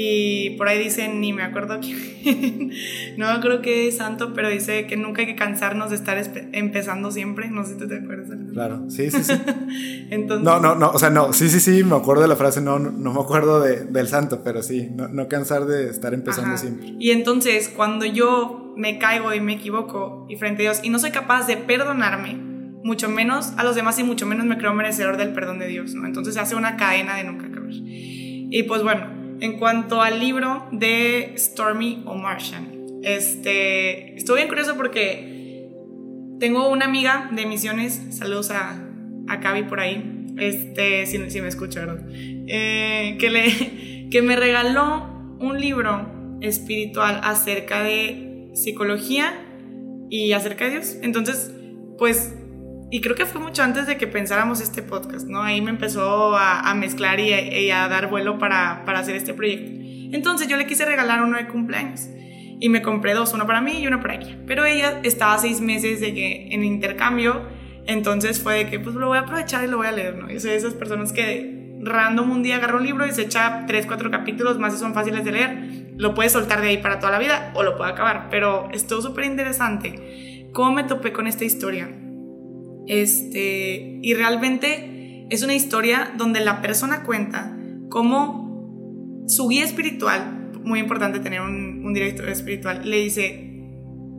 Y 0.00 0.50
por 0.50 0.68
ahí 0.68 0.78
dicen, 0.78 1.20
ni 1.20 1.32
me 1.32 1.42
acuerdo 1.42 1.78
quién, 1.82 2.70
no 3.16 3.26
me 3.26 3.32
acuerdo 3.32 3.62
qué 3.62 3.88
es 3.88 3.96
santo, 3.96 4.32
pero 4.34 4.48
dice 4.48 4.86
que 4.86 4.96
nunca 4.96 5.22
hay 5.22 5.26
que 5.26 5.34
cansarnos 5.34 5.90
de 5.90 5.96
estar 5.96 6.22
empezando 6.52 7.10
siempre. 7.10 7.50
No 7.50 7.64
sé 7.64 7.78
si 7.78 7.88
te 7.88 7.96
acuerdas. 7.96 8.28
Claro, 8.52 8.88
sí, 8.90 9.10
sí, 9.10 9.24
sí. 9.24 9.32
Entonces, 10.10 10.44
no, 10.44 10.60
no, 10.60 10.74
no, 10.74 10.90
o 10.90 10.98
sea, 10.98 11.10
no, 11.10 11.32
sí, 11.32 11.48
sí, 11.48 11.58
sí, 11.58 11.82
me 11.84 11.96
acuerdo 11.96 12.22
de 12.22 12.28
la 12.28 12.36
frase, 12.36 12.60
no, 12.60 12.78
no, 12.78 13.12
me 13.12 13.20
acuerdo 13.20 13.60
de, 13.60 13.86
del 13.86 14.08
santo, 14.08 14.42
pero 14.44 14.62
sí, 14.62 14.88
no, 14.94 15.08
no 15.08 15.26
cansar 15.26 15.64
de 15.64 15.88
estar 15.90 16.14
empezando 16.14 16.56
siempre. 16.56 16.94
Y 16.98 17.10
entonces, 17.10 17.68
cuando 17.68 18.04
yo 18.04 18.74
me 18.76 18.98
caigo 18.98 19.34
y 19.34 19.40
me 19.40 19.54
equivoco 19.54 20.26
y 20.28 20.36
frente 20.36 20.62
a 20.62 20.70
Dios 20.70 20.80
y 20.84 20.90
no 20.90 21.00
soy 21.00 21.10
capaz 21.10 21.46
de 21.48 21.56
perdonarme, 21.56 22.34
mucho 22.84 23.08
menos 23.08 23.52
a 23.56 23.64
los 23.64 23.74
demás 23.74 23.98
y 23.98 24.04
mucho 24.04 24.26
menos 24.26 24.46
me 24.46 24.56
creo 24.58 24.72
merecedor 24.74 25.16
del 25.16 25.32
perdón 25.32 25.58
de 25.58 25.66
Dios, 25.66 25.94
¿no? 25.94 26.06
Entonces 26.06 26.34
se 26.34 26.40
hace 26.40 26.54
una 26.54 26.76
cadena 26.76 27.16
de 27.16 27.24
nunca 27.24 27.46
acabar. 27.46 27.72
Y 28.50 28.64
pues 28.64 28.82
bueno, 28.82 29.36
en 29.40 29.58
cuanto 29.58 30.02
al 30.02 30.20
libro 30.20 30.68
de 30.72 31.34
Stormy 31.36 32.02
o 32.06 32.14
Martian, 32.14 32.78
este, 33.02 34.16
estoy 34.16 34.36
bien 34.36 34.48
curioso 34.48 34.76
porque 34.76 35.68
tengo 36.40 36.68
una 36.68 36.86
amiga 36.86 37.30
de 37.32 37.46
misiones, 37.46 38.02
saludos 38.10 38.50
a, 38.50 38.80
a 39.28 39.68
por 39.68 39.80
ahí, 39.80 40.34
este, 40.38 41.06
si, 41.06 41.30
si 41.30 41.40
me 41.40 41.48
escucha, 41.48 41.80
¿verdad? 41.80 42.06
Eh, 42.12 43.16
que, 43.18 43.30
le, 43.30 44.08
que 44.10 44.22
me 44.22 44.36
regaló 44.36 45.36
un 45.40 45.60
libro 45.60 46.38
espiritual 46.40 47.20
acerca 47.22 47.82
de 47.82 48.50
psicología 48.54 49.34
y 50.10 50.32
acerca 50.32 50.66
de 50.66 50.70
Dios. 50.72 50.96
Entonces, 51.02 51.52
pues 51.98 52.34
y 52.90 53.00
creo 53.00 53.14
que 53.14 53.26
fue 53.26 53.40
mucho 53.40 53.62
antes 53.62 53.86
de 53.86 53.98
que 53.98 54.06
pensáramos 54.06 54.60
este 54.60 54.82
podcast, 54.82 55.26
¿no? 55.26 55.42
Ahí 55.42 55.60
me 55.60 55.70
empezó 55.70 56.34
a, 56.36 56.74
mezclar 56.74 57.20
y, 57.20 57.70
a 57.70 57.86
dar 57.88 58.08
vuelo 58.08 58.38
para, 58.38 58.84
para, 58.86 59.00
hacer 59.00 59.14
este 59.14 59.34
proyecto. 59.34 59.70
Entonces 60.16 60.48
yo 60.48 60.56
le 60.56 60.66
quise 60.66 60.86
regalar 60.86 61.22
uno 61.22 61.36
de 61.36 61.46
cumpleaños 61.48 62.08
y 62.60 62.68
me 62.70 62.80
compré 62.80 63.12
dos, 63.12 63.34
uno 63.34 63.46
para 63.46 63.60
mí 63.60 63.80
y 63.80 63.86
uno 63.86 64.00
para 64.00 64.14
ella. 64.14 64.38
Pero 64.46 64.64
ella 64.64 65.00
estaba 65.02 65.36
seis 65.36 65.60
meses 65.60 66.00
de 66.00 66.14
que 66.14 66.48
en 66.50 66.64
intercambio, 66.64 67.42
entonces 67.86 68.40
fue 68.40 68.64
de 68.64 68.70
que 68.70 68.80
pues 68.80 68.94
lo 68.94 69.08
voy 69.08 69.18
a 69.18 69.22
aprovechar 69.22 69.64
y 69.64 69.68
lo 69.68 69.76
voy 69.76 69.86
a 69.86 69.92
leer, 69.92 70.16
¿no? 70.16 70.30
Yo 70.30 70.40
soy 70.40 70.50
de 70.50 70.56
esas 70.56 70.72
personas 70.72 71.12
que 71.12 71.76
random 71.82 72.30
un 72.30 72.42
día 72.42 72.56
agarra 72.56 72.78
un 72.78 72.84
libro 72.84 73.06
y 73.06 73.12
se 73.12 73.22
echa 73.22 73.64
tres, 73.66 73.84
cuatro 73.86 74.10
capítulos, 74.10 74.58
más 74.58 74.72
si 74.72 74.78
son 74.78 74.94
fáciles 74.94 75.24
de 75.24 75.32
leer, 75.32 75.92
lo 75.96 76.14
puedes 76.14 76.32
soltar 76.32 76.62
de 76.62 76.68
ahí 76.68 76.78
para 76.78 76.98
toda 76.98 77.12
la 77.12 77.18
vida 77.18 77.52
o 77.54 77.62
lo 77.62 77.76
puede 77.76 77.92
acabar. 77.92 78.28
Pero 78.30 78.70
estuvo 78.72 79.02
súper 79.02 79.26
interesante. 79.26 80.48
¿Cómo 80.54 80.72
me 80.72 80.84
topé 80.84 81.12
con 81.12 81.26
esta 81.26 81.44
historia? 81.44 81.88
Este, 82.88 84.00
y 84.02 84.14
realmente 84.14 85.26
es 85.30 85.42
una 85.42 85.54
historia 85.54 86.12
donde 86.16 86.40
la 86.40 86.62
persona 86.62 87.04
cuenta 87.04 87.54
cómo 87.90 89.24
su 89.28 89.46
guía 89.48 89.64
espiritual, 89.64 90.52
muy 90.64 90.80
importante 90.80 91.20
tener 91.20 91.42
un, 91.42 91.92
director 91.92 92.28
espiritual, 92.28 92.88
le 92.88 92.96
dice, 92.98 93.62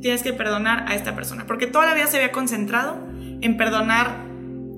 tienes 0.02 0.24
que 0.24 0.34
perdonar 0.34 0.86
a 0.88 0.96
esta 0.96 1.16
persona, 1.16 1.46
porque 1.46 1.68
toda 1.68 1.86
la 1.86 1.94
vida 1.94 2.08
se 2.08 2.18
había 2.18 2.32
concentrado 2.32 2.98
en 3.42 3.58
perdonar 3.58 4.26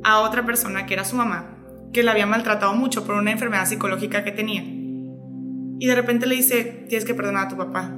a 0.04 0.20
otra 0.20 0.46
persona 0.46 0.86
que 0.86 0.94
era 0.94 1.06
su 1.06 1.16
mamá, 1.16 1.58
que 1.94 2.04
la 2.04 2.12
había 2.12 2.26
maltratado 2.26 2.74
mucho 2.74 3.06
por 3.06 3.16
una 3.16 3.32
enfermedad 3.32 3.66
psicológica 3.66 4.24
que 4.24 4.32
tenía. 4.32 4.64
Y 4.64 5.88
de 5.88 5.96
repente 5.96 6.28
le 6.28 6.36
dice, 6.36 6.86
tienes 6.88 7.06
que 7.06 7.14
perdonar 7.14 7.46
a 7.48 7.50
tu 7.50 7.58
papá. 7.58 7.96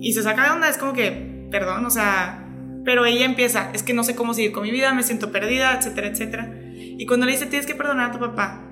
Y 0.00 0.12
se 0.12 0.22
saca 0.22 0.44
de 0.44 0.50
onda, 0.50 0.68
es 0.68 0.78
como 0.78 0.92
que, 0.92 1.48
perdón, 1.50 1.84
o 1.84 1.90
sea, 1.90 2.45
pero 2.86 3.04
ella 3.04 3.24
empieza, 3.24 3.72
es 3.74 3.82
que 3.82 3.92
no 3.94 4.04
sé 4.04 4.14
cómo 4.14 4.32
seguir 4.32 4.52
con 4.52 4.62
mi 4.62 4.70
vida, 4.70 4.94
me 4.94 5.02
siento 5.02 5.32
perdida, 5.32 5.76
etcétera, 5.76 6.06
etcétera. 6.06 6.54
Y 6.72 7.04
cuando 7.04 7.26
le 7.26 7.32
dice, 7.32 7.46
tienes 7.46 7.66
que 7.66 7.74
perdonar 7.74 8.10
a 8.10 8.12
tu 8.12 8.20
papá, 8.20 8.64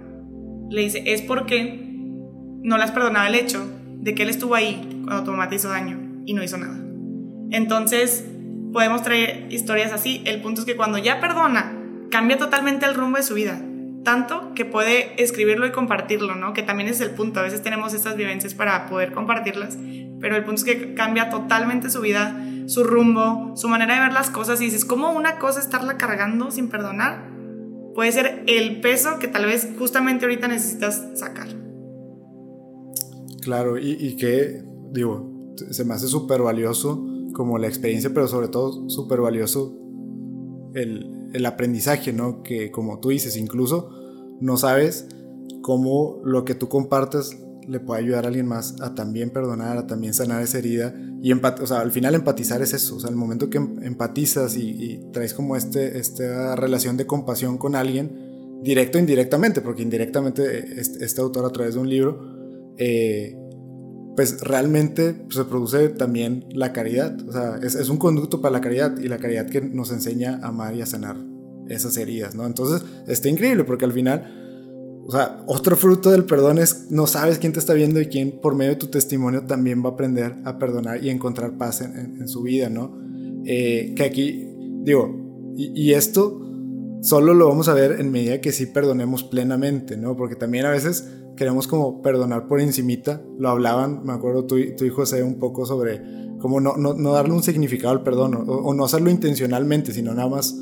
le 0.71 0.83
dice, 0.83 1.03
es 1.05 1.21
porque 1.21 1.85
no 2.63 2.79
le 2.79 2.85
has 2.85 2.93
perdonado 2.93 3.27
el 3.27 3.35
hecho 3.35 3.69
de 3.99 4.15
que 4.15 4.23
él 4.23 4.31
estuvo 4.31 4.55
ahí 4.55 5.03
cuando 5.05 5.25
tu 5.25 5.33
mamá 5.33 5.49
te 5.49 5.57
hizo 5.57 5.69
daño 5.69 6.23
y 6.27 6.33
no 6.33 6.45
hizo 6.45 6.57
nada. 6.57 6.79
Entonces, 7.51 8.25
podemos 8.73 9.03
traer 9.03 9.49
historias 9.51 9.93
así. 9.93 10.23
El 10.27 10.41
punto 10.43 10.61
es 10.61 10.67
que 10.67 10.77
cuando 10.77 10.99
ya 10.99 11.21
perdona, 11.21 11.77
cambia 12.13 12.39
totalmente 12.39 12.87
el 12.87 12.95
rumbo 12.95 13.17
de 13.17 13.25
su 13.25 13.35
vida. 13.35 13.61
Tanto 14.05 14.55
que 14.55 14.65
puede 14.65 15.21
escribirlo 15.21 15.67
y 15.67 15.73
compartirlo, 15.73 16.37
¿no? 16.37 16.53
Que 16.53 16.63
también 16.63 16.89
es 16.89 17.01
el 17.01 17.11
punto. 17.11 17.41
A 17.41 17.43
veces 17.43 17.63
tenemos 17.63 17.95
estas 17.95 18.17
vivencias 18.17 18.55
para 18.55 18.87
poder 18.87 19.11
compartirlas, 19.11 19.77
pero 20.21 20.37
el 20.37 20.45
punto 20.45 20.61
es 20.61 20.65
que 20.65 20.95
cambia 20.95 21.31
totalmente 21.31 21.91
su 21.91 22.01
vida 22.01 22.41
su 22.67 22.85
rumbo, 22.85 23.57
su 23.57 23.69
manera 23.69 23.95
de 23.95 24.01
ver 24.01 24.13
las 24.13 24.31
cosas 24.31 24.61
y 24.61 24.65
dices, 24.65 24.85
¿cómo 24.85 25.13
una 25.13 25.39
cosa 25.39 25.61
estarla 25.61 25.97
cargando 25.97 26.51
sin 26.51 26.69
perdonar? 26.69 27.31
Puede 27.95 28.13
ser 28.13 28.43
el 28.47 28.81
peso 28.81 29.19
que 29.21 29.29
tal 29.29 29.47
vez 29.47 29.69
justamente 29.79 30.25
ahorita 30.25 30.49
necesitas 30.49 31.03
sacar. 31.15 31.49
Claro, 33.43 33.79
y, 33.79 34.17
que, 34.17 34.65
digo, 34.91 35.53
se 35.71 35.85
me 35.85 35.95
hace 35.95 36.09
súper 36.09 36.41
valioso 36.43 37.07
como 37.35 37.59
la 37.59 37.69
experiencia, 37.69 38.11
pero 38.15 38.27
sobre 38.27 38.49
todo 38.49 38.89
súper 38.89 39.21
valioso 39.21 39.77
el, 40.75 41.31
el 41.35 41.47
aprendizaje, 41.47 42.13
¿no? 42.13 42.43
Que 42.43 42.71
como 42.71 43.01
tú 43.01 43.11
dices, 43.11 43.37
incluso 43.37 43.91
no 44.41 44.57
sabes 44.57 45.09
cómo 45.63 46.21
lo 46.25 46.45
que 46.45 46.55
tú 46.55 46.69
compartes 46.69 47.44
le 47.69 47.81
puede 47.81 48.03
ayudar 48.03 48.25
a 48.25 48.29
alguien 48.29 48.47
más 48.47 48.81
a 48.81 48.95
también 48.95 49.31
perdonar, 49.31 49.77
a 49.79 49.87
también 49.87 50.15
sanar 50.15 50.43
esa 50.43 50.59
herida. 50.59 50.95
Y 51.23 51.33
o 51.33 51.67
sea, 51.67 51.81
al 51.81 51.91
final 51.91 52.15
empatizar 52.15 52.63
es 52.63 52.75
eso. 52.75 52.97
O 52.97 53.01
sea, 53.01 53.11
el 53.11 53.17
momento 53.17 53.51
que 53.51 53.59
em, 53.59 53.83
empatizas 53.83 54.57
y, 54.57 55.01
traes 55.13 55.35
como 55.35 55.57
este, 55.57 55.99
esta 55.99 56.57
relación 56.57 56.97
de 56.97 57.07
compasión 57.07 57.59
con 57.59 57.75
alguien, 57.75 58.61
directo 58.63 58.99
o 58.99 59.01
indirectamente, 59.01 59.61
porque 59.61 59.83
indirectamente 59.83 60.81
este, 60.81 61.05
este, 61.05 61.21
autor 61.21 61.45
a 61.45 61.51
través 61.51 61.75
de 61.75 61.81
un 61.81 61.89
libro, 61.89 62.75
eh, 62.79 63.37
pues 64.17 64.41
realmente 64.41 65.27
se 65.31 65.45
produce 65.45 65.89
también 65.89 66.47
la 66.51 66.73
caridad. 66.73 67.17
O 67.29 67.33
sea, 67.33 67.59
es, 67.63 67.75
es, 67.75 67.89
un 67.89 67.99
conducto 67.99 68.41
para 68.41 68.53
la 68.53 68.61
caridad 68.61 68.97
y 68.99 69.09
la 69.09 69.19
caridad 69.19 69.47
que 69.47 69.61
nos 69.61 69.91
enseña 69.91 70.41
a 70.43 70.49
amar 70.49 70.75
y 70.75 70.83
a 70.83 70.87
sanar 70.87 71.17
esas 71.69 71.97
heridas, 71.97 72.35
¿no? 72.35 72.47
Entonces, 72.47 72.83
está 73.07 73.29
increíble 73.29 73.65
porque 73.65 73.85
al 73.85 73.93
final 73.93 74.44
o 75.07 75.13
sea, 75.13 75.43
otro 75.47 75.77
fruto 75.77 76.11
del 76.11 76.25
perdón 76.25 76.59
es 76.59 76.91
no 76.91 77.07
sabes 77.07 77.39
quién 77.39 77.53
te 77.53 77.59
está 77.59 77.75
viendo 77.75 78.01
y 78.01 78.07
quién 78.07 78.41
por 78.41 78.55
medio 78.55 78.73
de 78.73 78.79
tu 78.79 78.87
testimonio 78.87 79.45
también 79.45 79.85
va 79.85 79.91
a 79.91 79.93
aprender 79.93 80.37
a 80.45 80.59
perdonar 80.59 81.05
y 81.05 81.11
encontrar 81.11 81.59
paz 81.59 81.83
en, 81.83 82.27
su 82.27 82.43
vida, 82.43 82.71
¿no? 82.71 82.97
Eh, 83.45 83.93
que 83.95 84.03
aquí, 84.05 84.49
digo, 84.83 85.53
y, 85.57 85.93
esto 85.93 86.41
solo 87.03 87.35
lo 87.35 87.49
vamos 87.49 87.69
a 87.69 87.75
ver 87.75 88.01
en 88.01 88.11
medida 88.11 88.41
que 88.41 88.51
sí 88.51 88.67
perdonemos 88.67 89.25
plenamente, 89.25 89.99
¿no? 89.99 90.17
Porque 90.17 90.37
también 90.37 90.65
a 90.65 90.71
veces 90.71 91.07
queremos 91.37 91.69
como 91.69 92.01
perdonar 92.01 92.49
por 92.49 92.61
encimita, 92.61 93.21
lo 93.39 93.51
hablaban, 93.51 94.05
me 94.05 94.13
acuerdo 94.15 94.47
tú, 94.47 94.57
tu 94.77 94.85
hijo 94.87 94.97
José 94.97 95.23
un 95.23 95.39
poco 95.39 95.67
sobre 95.67 96.01
como 96.39 96.61
no, 96.61 97.13
darle 97.13 97.33
un 97.33 97.43
significado 97.43 97.93
al 97.93 98.03
perdón 98.03 98.35
o, 98.35 98.41
o 98.41 98.75
no 98.75 98.85
hacerlo 98.85 99.11
intencionalmente, 99.11 99.93
sino 99.93 100.15
nada 100.15 100.29
más 100.29 100.55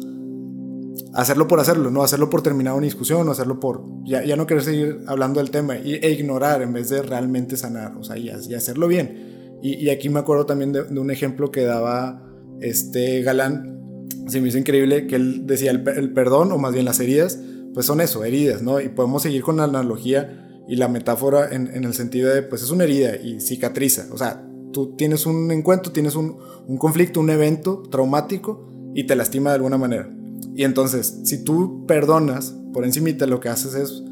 hacerlo 1.14 1.46
por 1.46 1.60
hacerlo, 1.60 1.90
no 1.90 2.02
hacerlo 2.02 2.30
por 2.30 2.42
terminar 2.42 2.74
una 2.74 2.84
discusión, 2.84 3.28
o 3.28 3.30
hacerlo 3.30 3.60
por 3.60 3.84
ya, 4.04 4.24
ya 4.24 4.36
no 4.36 4.46
querer 4.46 4.62
seguir 4.62 5.00
hablando 5.06 5.40
del 5.40 5.50
tema 5.50 5.76
y, 5.76 5.94
e 5.94 6.10
ignorar 6.10 6.62
en 6.62 6.72
vez 6.72 6.88
de 6.88 7.02
realmente 7.02 7.56
sanar, 7.56 7.96
o 7.96 8.04
sea, 8.04 8.16
y, 8.16 8.30
hacerlo 8.30 8.88
bien. 8.88 9.58
Y, 9.62 9.90
aquí 9.90 10.08
me 10.08 10.18
acuerdo 10.18 10.44
también 10.44 10.72
de, 10.72 10.82
un 10.82 11.10
ejemplo 11.10 11.50
que 11.50 11.62
daba 11.62 12.22
este 12.60 13.22
Galán, 13.22 14.08
se 14.26 14.40
me 14.40 14.48
hizo 14.48 14.58
increíble 14.58 15.06
que 15.06 15.16
él 15.16 15.46
decía 15.46 15.70
el, 15.70 16.12
perdón, 16.12 16.50
o 16.52 16.58
más 16.58 16.72
bien 16.72 16.84
las 16.84 16.98
heridas, 17.00 17.38
pues 17.74 17.86
son 17.86 18.00
eso, 18.00 18.24
heridas, 18.24 18.62
¿no? 18.62 18.80
Y 18.80 18.88
podemos 18.88 19.22
seguir 19.22 19.42
con 19.42 19.56
la 19.56 19.64
analogía 19.64 20.64
y 20.68 20.76
la 20.76 20.88
metáfora 20.88 21.48
en, 21.52 21.68
en 21.74 21.84
el 21.84 21.94
sentido 21.94 22.32
de, 22.32 22.42
pues 22.42 22.62
es 22.62 22.70
una 22.70 22.84
herida 22.84 23.16
y 23.16 23.40
cicatriza, 23.40 24.08
o 24.12 24.18
sea, 24.18 24.44
tú 24.72 24.96
tienes 24.96 25.26
un 25.26 25.50
encuentro, 25.50 25.92
tienes 25.92 26.16
un, 26.16 26.38
un 26.66 26.78
conflicto, 26.78 27.20
un 27.20 27.30
evento 27.30 27.82
traumático 27.90 28.68
y 28.94 29.06
te 29.06 29.14
lastima 29.14 29.50
de 29.50 29.56
alguna 29.56 29.78
manera 29.78 30.10
y 30.54 30.64
entonces, 30.64 31.20
si 31.24 31.44
tú 31.44 31.86
perdonas 31.86 32.54
por 32.72 32.84
encimita, 32.84 33.26
lo 33.26 33.40
que 33.40 33.48
haces 33.48 33.74
es, 33.74 34.02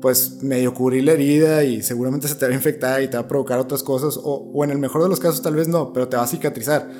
pues, 0.00 0.42
medio 0.42 0.72
cubrir 0.74 1.04
la 1.04 1.12
herida 1.12 1.64
y 1.64 1.82
seguramente 1.82 2.28
se 2.28 2.34
te 2.34 2.46
va 2.46 2.52
a 2.52 2.54
infectar 2.54 3.02
y 3.02 3.08
te 3.08 3.16
va 3.16 3.24
a 3.24 3.28
provocar 3.28 3.58
otras 3.58 3.82
cosas, 3.82 4.16
o, 4.16 4.50
o 4.52 4.64
en 4.64 4.70
el 4.70 4.78
mejor 4.78 5.02
de 5.02 5.08
los 5.08 5.20
casos 5.20 5.42
tal 5.42 5.56
vez 5.56 5.68
no, 5.68 5.92
pero 5.92 6.08
te 6.08 6.16
va 6.16 6.22
a 6.22 6.26
cicatrizar. 6.26 6.90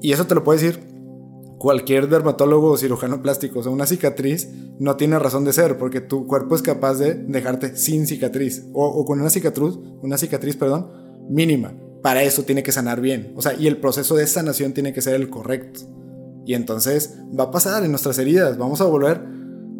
Y 0.00 0.12
eso 0.12 0.26
te 0.26 0.34
lo 0.34 0.44
puede 0.44 0.60
decir 0.60 0.94
cualquier 1.58 2.10
dermatólogo 2.10 2.72
o 2.72 2.76
cirujano 2.76 3.22
plástico. 3.22 3.60
O 3.60 3.62
sea, 3.62 3.72
una 3.72 3.86
cicatriz 3.86 4.50
no 4.78 4.96
tiene 4.96 5.18
razón 5.18 5.44
de 5.44 5.52
ser 5.54 5.78
porque 5.78 6.02
tu 6.02 6.26
cuerpo 6.26 6.54
es 6.54 6.60
capaz 6.60 6.96
de 6.96 7.14
dejarte 7.14 7.74
sin 7.78 8.06
cicatriz 8.06 8.66
o, 8.74 8.84
o, 8.84 9.06
con 9.06 9.18
una 9.18 9.30
cicatriz, 9.30 9.78
una 10.02 10.18
cicatriz, 10.18 10.56
perdón, 10.56 10.90
mínima. 11.30 11.72
Para 12.02 12.22
eso 12.22 12.42
tiene 12.42 12.62
que 12.62 12.70
sanar 12.70 13.00
bien. 13.00 13.32
O 13.34 13.40
sea, 13.40 13.54
y 13.54 13.66
el 13.66 13.78
proceso 13.78 14.14
de 14.14 14.26
sanación 14.26 14.74
tiene 14.74 14.92
que 14.92 15.00
ser 15.00 15.14
el 15.14 15.30
correcto. 15.30 15.80
Y 16.46 16.54
entonces 16.54 17.18
va 17.38 17.44
a 17.44 17.50
pasar 17.50 17.84
en 17.84 17.90
nuestras 17.90 18.18
heridas, 18.18 18.58
vamos 18.58 18.80
a 18.80 18.84
volver 18.84 19.22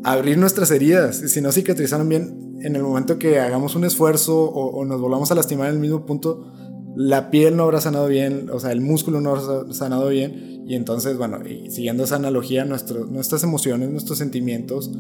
a 0.03 0.13
abrir 0.13 0.39
nuestras 0.39 0.71
heridas. 0.71 1.17
Si 1.17 1.41
no 1.41 1.53
cicatrizaron 1.53 2.09
bien, 2.09 2.59
en 2.61 2.77
el 2.77 2.83
momento 2.83 3.19
que 3.19 3.41
hagamos 3.41 3.75
un 3.75 3.85
esfuerzo 3.85 4.45
o, 4.45 4.85
nos 4.85 5.01
volvamos 5.01 5.31
a 5.31 5.35
lastimar 5.35 5.69
en 5.69 5.75
el 5.75 5.81
mismo 5.81 6.07
punto, 6.07 6.53
la 6.97 7.31
piel 7.31 7.57
no 7.57 7.65
habrá 7.65 7.81
sanado 7.81 8.07
bien, 8.07 8.49
o 8.51 8.61
sea, 8.61 8.73
el 8.73 8.81
músculo 8.81 9.21
no 9.21 9.31
habrá 9.31 9.73
sanado 9.75 10.09
bien. 10.09 10.63
Y 10.67 10.77
entonces, 10.77 11.19
bueno, 11.19 11.41
siguiendo 11.69 12.05
esa 12.05 12.17
analogía, 12.17 12.65
nuestras 12.65 13.43
emociones, 13.43 13.91
nuestros 13.91 14.17
sentimientos, 14.17 14.91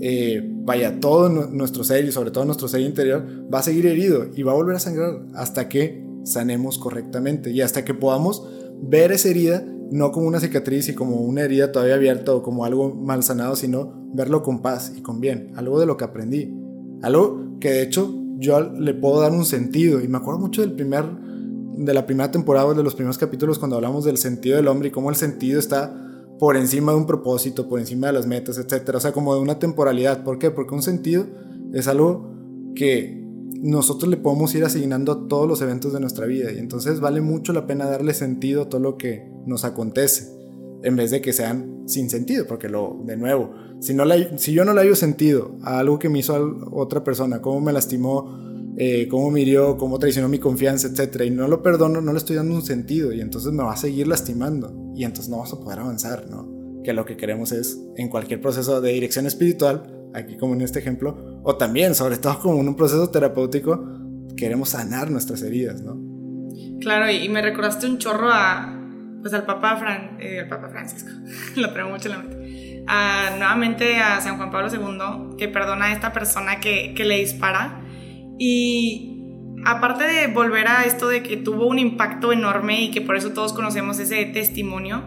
eh, 0.00 0.42
vaya, 0.44 0.98
todo 1.00 1.28
nuestro 1.28 1.84
ser 1.84 2.04
y 2.04 2.12
sobre 2.12 2.30
todo 2.30 2.44
nuestro 2.44 2.68
ser 2.68 2.80
interior 2.80 3.24
va 3.52 3.60
a 3.60 3.62
seguir 3.62 3.86
herido 3.86 4.26
y 4.34 4.42
va 4.42 4.52
a 4.52 4.56
volver 4.56 4.76
a 4.76 4.80
sangrar 4.80 5.22
hasta 5.34 5.68
que 5.68 6.04
sanemos 6.24 6.78
correctamente 6.78 7.50
y 7.50 7.60
hasta 7.60 7.84
que 7.84 7.94
podamos 7.94 8.46
ver 8.82 9.12
esa 9.12 9.28
herida 9.28 9.64
no 9.90 10.12
como 10.12 10.26
una 10.26 10.40
cicatriz 10.40 10.88
y 10.88 10.94
como 10.94 11.16
una 11.16 11.42
herida 11.42 11.72
todavía 11.72 11.94
abierta 11.94 12.34
o 12.34 12.42
como 12.42 12.64
algo 12.64 12.94
mal 12.94 13.22
sanado, 13.22 13.56
sino 13.56 13.92
verlo 14.12 14.42
con 14.42 14.62
paz 14.62 14.92
y 14.96 15.02
con 15.02 15.20
bien, 15.20 15.52
algo 15.56 15.78
de 15.78 15.86
lo 15.86 15.96
que 15.96 16.04
aprendí, 16.04 16.54
algo 17.02 17.58
que 17.60 17.70
de 17.70 17.82
hecho 17.82 18.14
yo 18.38 18.60
le 18.60 18.94
puedo 18.94 19.20
dar 19.20 19.32
un 19.32 19.44
sentido. 19.44 20.00
Y 20.00 20.08
me 20.08 20.18
acuerdo 20.18 20.40
mucho 20.40 20.60
del 20.60 20.72
primer 20.72 21.04
de 21.76 21.92
la 21.92 22.06
primera 22.06 22.30
temporada, 22.30 22.72
de 22.72 22.82
los 22.82 22.94
primeros 22.94 23.18
capítulos 23.18 23.58
cuando 23.58 23.76
hablamos 23.76 24.04
del 24.04 24.16
sentido 24.16 24.56
del 24.56 24.68
hombre 24.68 24.88
y 24.88 24.90
cómo 24.90 25.10
el 25.10 25.16
sentido 25.16 25.58
está 25.58 25.94
por 26.38 26.56
encima 26.56 26.92
de 26.92 26.98
un 26.98 27.06
propósito, 27.06 27.68
por 27.68 27.80
encima 27.80 28.08
de 28.08 28.14
las 28.14 28.26
metas, 28.26 28.58
etcétera, 28.58 28.98
o 28.98 29.00
sea, 29.00 29.12
como 29.12 29.34
de 29.34 29.40
una 29.40 29.58
temporalidad, 29.58 30.22
¿por 30.22 30.38
qué? 30.38 30.50
Porque 30.50 30.74
un 30.74 30.82
sentido 30.82 31.26
es 31.72 31.86
algo 31.88 32.34
que 32.74 33.22
nosotros 33.60 34.10
le 34.10 34.16
podemos 34.16 34.54
ir 34.54 34.64
asignando 34.64 35.12
a 35.12 35.28
todos 35.28 35.48
los 35.48 35.60
eventos 35.62 35.92
de 35.92 36.00
nuestra 36.00 36.26
vida. 36.26 36.52
Y 36.52 36.58
entonces 36.58 37.00
vale 37.00 37.20
mucho 37.20 37.52
la 37.52 37.66
pena 37.66 37.86
darle 37.86 38.14
sentido 38.14 38.62
a 38.62 38.68
todo 38.68 38.80
lo 38.80 38.96
que 38.96 39.30
nos 39.46 39.64
acontece 39.64 40.36
en 40.82 40.96
vez 40.96 41.10
de 41.10 41.20
que 41.20 41.32
sean 41.32 41.82
sin 41.86 42.10
sentido, 42.10 42.46
porque 42.46 42.68
lo, 42.68 43.00
de 43.04 43.16
nuevo, 43.16 43.54
si, 43.80 43.94
no 43.94 44.04
si 44.36 44.52
yo 44.52 44.64
no 44.64 44.72
le 44.72 44.82
hallo 44.82 44.94
sentido 44.94 45.56
a 45.62 45.78
algo 45.78 45.98
que 45.98 46.08
me 46.08 46.18
hizo 46.18 46.34
otra 46.72 47.02
persona, 47.02 47.40
cómo 47.40 47.60
me 47.60 47.72
lastimó, 47.72 48.38
eh, 48.76 49.08
cómo 49.08 49.30
me 49.30 49.40
hirió, 49.40 49.76
cómo 49.78 49.98
traicionó 49.98 50.28
mi 50.28 50.38
confianza, 50.38 50.88
etcétera, 50.88 51.24
y 51.24 51.30
no 51.30 51.48
lo 51.48 51.62
perdono, 51.62 52.00
no 52.00 52.12
le 52.12 52.18
estoy 52.18 52.36
dando 52.36 52.54
un 52.54 52.62
sentido 52.62 53.12
y 53.12 53.20
entonces 53.20 53.52
me 53.52 53.62
va 53.62 53.72
a 53.72 53.76
seguir 53.76 54.06
lastimando 54.06 54.92
y 54.94 55.04
entonces 55.04 55.30
no 55.30 55.38
vas 55.38 55.52
a 55.52 55.58
poder 55.58 55.80
avanzar, 55.80 56.28
¿no? 56.30 56.82
Que 56.84 56.92
lo 56.92 57.04
que 57.04 57.16
queremos 57.16 57.52
es 57.52 57.80
en 57.96 58.08
cualquier 58.08 58.40
proceso 58.40 58.80
de 58.80 58.92
dirección 58.92 59.26
espiritual, 59.26 60.08
aquí 60.14 60.36
como 60.36 60.54
en 60.54 60.60
este 60.60 60.78
ejemplo, 60.78 61.40
o 61.42 61.56
también, 61.56 61.94
sobre 61.94 62.18
todo 62.18 62.38
como 62.40 62.60
en 62.60 62.68
un 62.68 62.76
proceso 62.76 63.08
terapéutico, 63.08 63.82
queremos 64.36 64.70
sanar 64.70 65.10
nuestras 65.10 65.42
heridas, 65.42 65.82
¿no? 65.82 65.98
Claro, 66.80 67.10
y 67.10 67.28
me 67.28 67.42
recordaste 67.42 67.86
un 67.86 67.98
chorro 67.98 68.28
a, 68.30 68.75
pues 69.20 69.34
al 69.34 69.44
Papa, 69.44 69.76
Fran, 69.76 70.18
eh, 70.20 70.46
al 70.48 70.70
Francisco, 70.70 71.10
lo 71.56 71.72
traigo 71.72 71.90
mucho 71.90 72.08
en 72.08 72.14
la 72.14 72.22
mente, 72.22 72.84
nuevamente 73.38 73.96
a 73.98 74.20
San 74.20 74.36
Juan 74.36 74.50
Pablo 74.50 74.68
II, 74.72 75.36
que 75.36 75.48
perdona 75.48 75.86
a 75.86 75.92
esta 75.92 76.12
persona 76.12 76.60
que, 76.60 76.94
que 76.94 77.04
le 77.04 77.18
dispara, 77.18 77.82
y 78.38 79.12
aparte 79.64 80.04
de 80.04 80.26
volver 80.28 80.68
a 80.68 80.84
esto 80.84 81.08
de 81.08 81.22
que 81.22 81.36
tuvo 81.36 81.66
un 81.66 81.78
impacto 81.78 82.32
enorme 82.32 82.82
y 82.82 82.90
que 82.90 83.00
por 83.00 83.16
eso 83.16 83.32
todos 83.32 83.52
conocemos 83.52 83.98
ese 83.98 84.24
testimonio, 84.26 85.04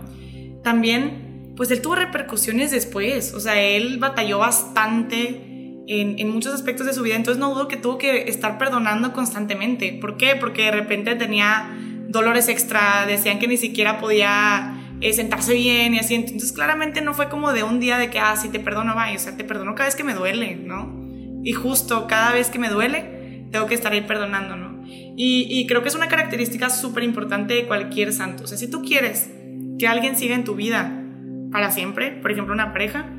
también, 0.64 1.54
pues 1.56 1.72
él 1.72 1.82
tuvo 1.82 1.96
repercusiones 1.96 2.72
después, 2.72 3.34
o 3.34 3.40
sea, 3.40 3.62
él 3.62 3.98
batalló 4.00 4.40
bastante 4.40 5.46
en, 5.90 6.30
muchos 6.30 6.54
aspectos 6.54 6.86
de 6.86 6.94
su 6.94 7.02
vida, 7.02 7.16
entonces 7.16 7.40
no 7.40 7.50
dudo 7.50 7.68
que 7.68 7.78
tuvo 7.78 7.98
que 7.98 8.30
estar 8.30 8.58
perdonando 8.60 9.12
constantemente. 9.12 9.98
¿Por 10.00 10.18
qué? 10.18 10.36
Porque 10.40 10.66
de 10.66 10.72
repente 10.72 11.16
tenía 11.16 11.76
dolores 12.10 12.50
extra, 12.50 13.06
decían 13.06 13.40
que 13.40 13.48
ni 13.48 13.58
siquiera 13.58 14.00
podía 14.00 14.76
eh, 15.00 15.14
sentarse 15.14 15.54
bien 15.54 15.94
y 15.94 16.00
así, 16.00 16.16
entonces 16.16 16.52
claramente 16.52 17.02
no 17.02 17.14
fue 17.14 17.30
como 17.30 17.54
de 17.54 17.64
un 17.64 17.80
día 17.80 17.98
de 17.98 18.10
que, 18.10 18.20
ah, 18.20 18.36
sí, 18.36 18.50
te 18.50 18.60
perdono, 18.60 18.96
vaya, 18.96 19.16
o 19.16 19.20
sea, 19.20 19.38
te 19.38 19.44
perdono 19.44 19.76
cada 19.76 19.88
vez 19.88 19.96
que 19.96 20.04
me 20.04 20.14
duele, 20.14 20.56
¿no? 20.56 21.08
Y 21.44 21.54
justo 21.54 22.08
cada 22.08 22.34
vez 22.34 22.50
que 22.50 22.60
me 22.60 22.70
duele, 22.70 23.48
tengo 23.52 23.68
que 23.68 23.76
estar 23.76 23.92
ahí 23.92 24.02
perdonando, 24.02 24.56
¿no? 24.56 24.84
Y, 24.86 25.48
y 25.50 25.68
creo 25.68 25.84
que 25.84 25.90
es 25.90 25.96
una 25.96 26.08
característica 26.08 26.70
súper 26.70 27.04
importante 27.04 27.54
de 27.54 27.68
cualquier 27.68 28.12
santo, 28.12 28.44
o 28.44 28.48
sea, 28.48 28.58
si 28.58 28.70
tú 28.70 28.82
quieres 28.82 29.30
que 29.78 29.88
alguien 29.88 30.18
siga 30.18 30.36
en 30.36 30.44
tu 30.44 30.56
vida 30.56 31.04
para 31.52 31.72
siempre, 31.72 32.12
por 32.12 32.32
ejemplo, 32.32 32.54
una 32.54 32.74
pareja, 32.74 33.10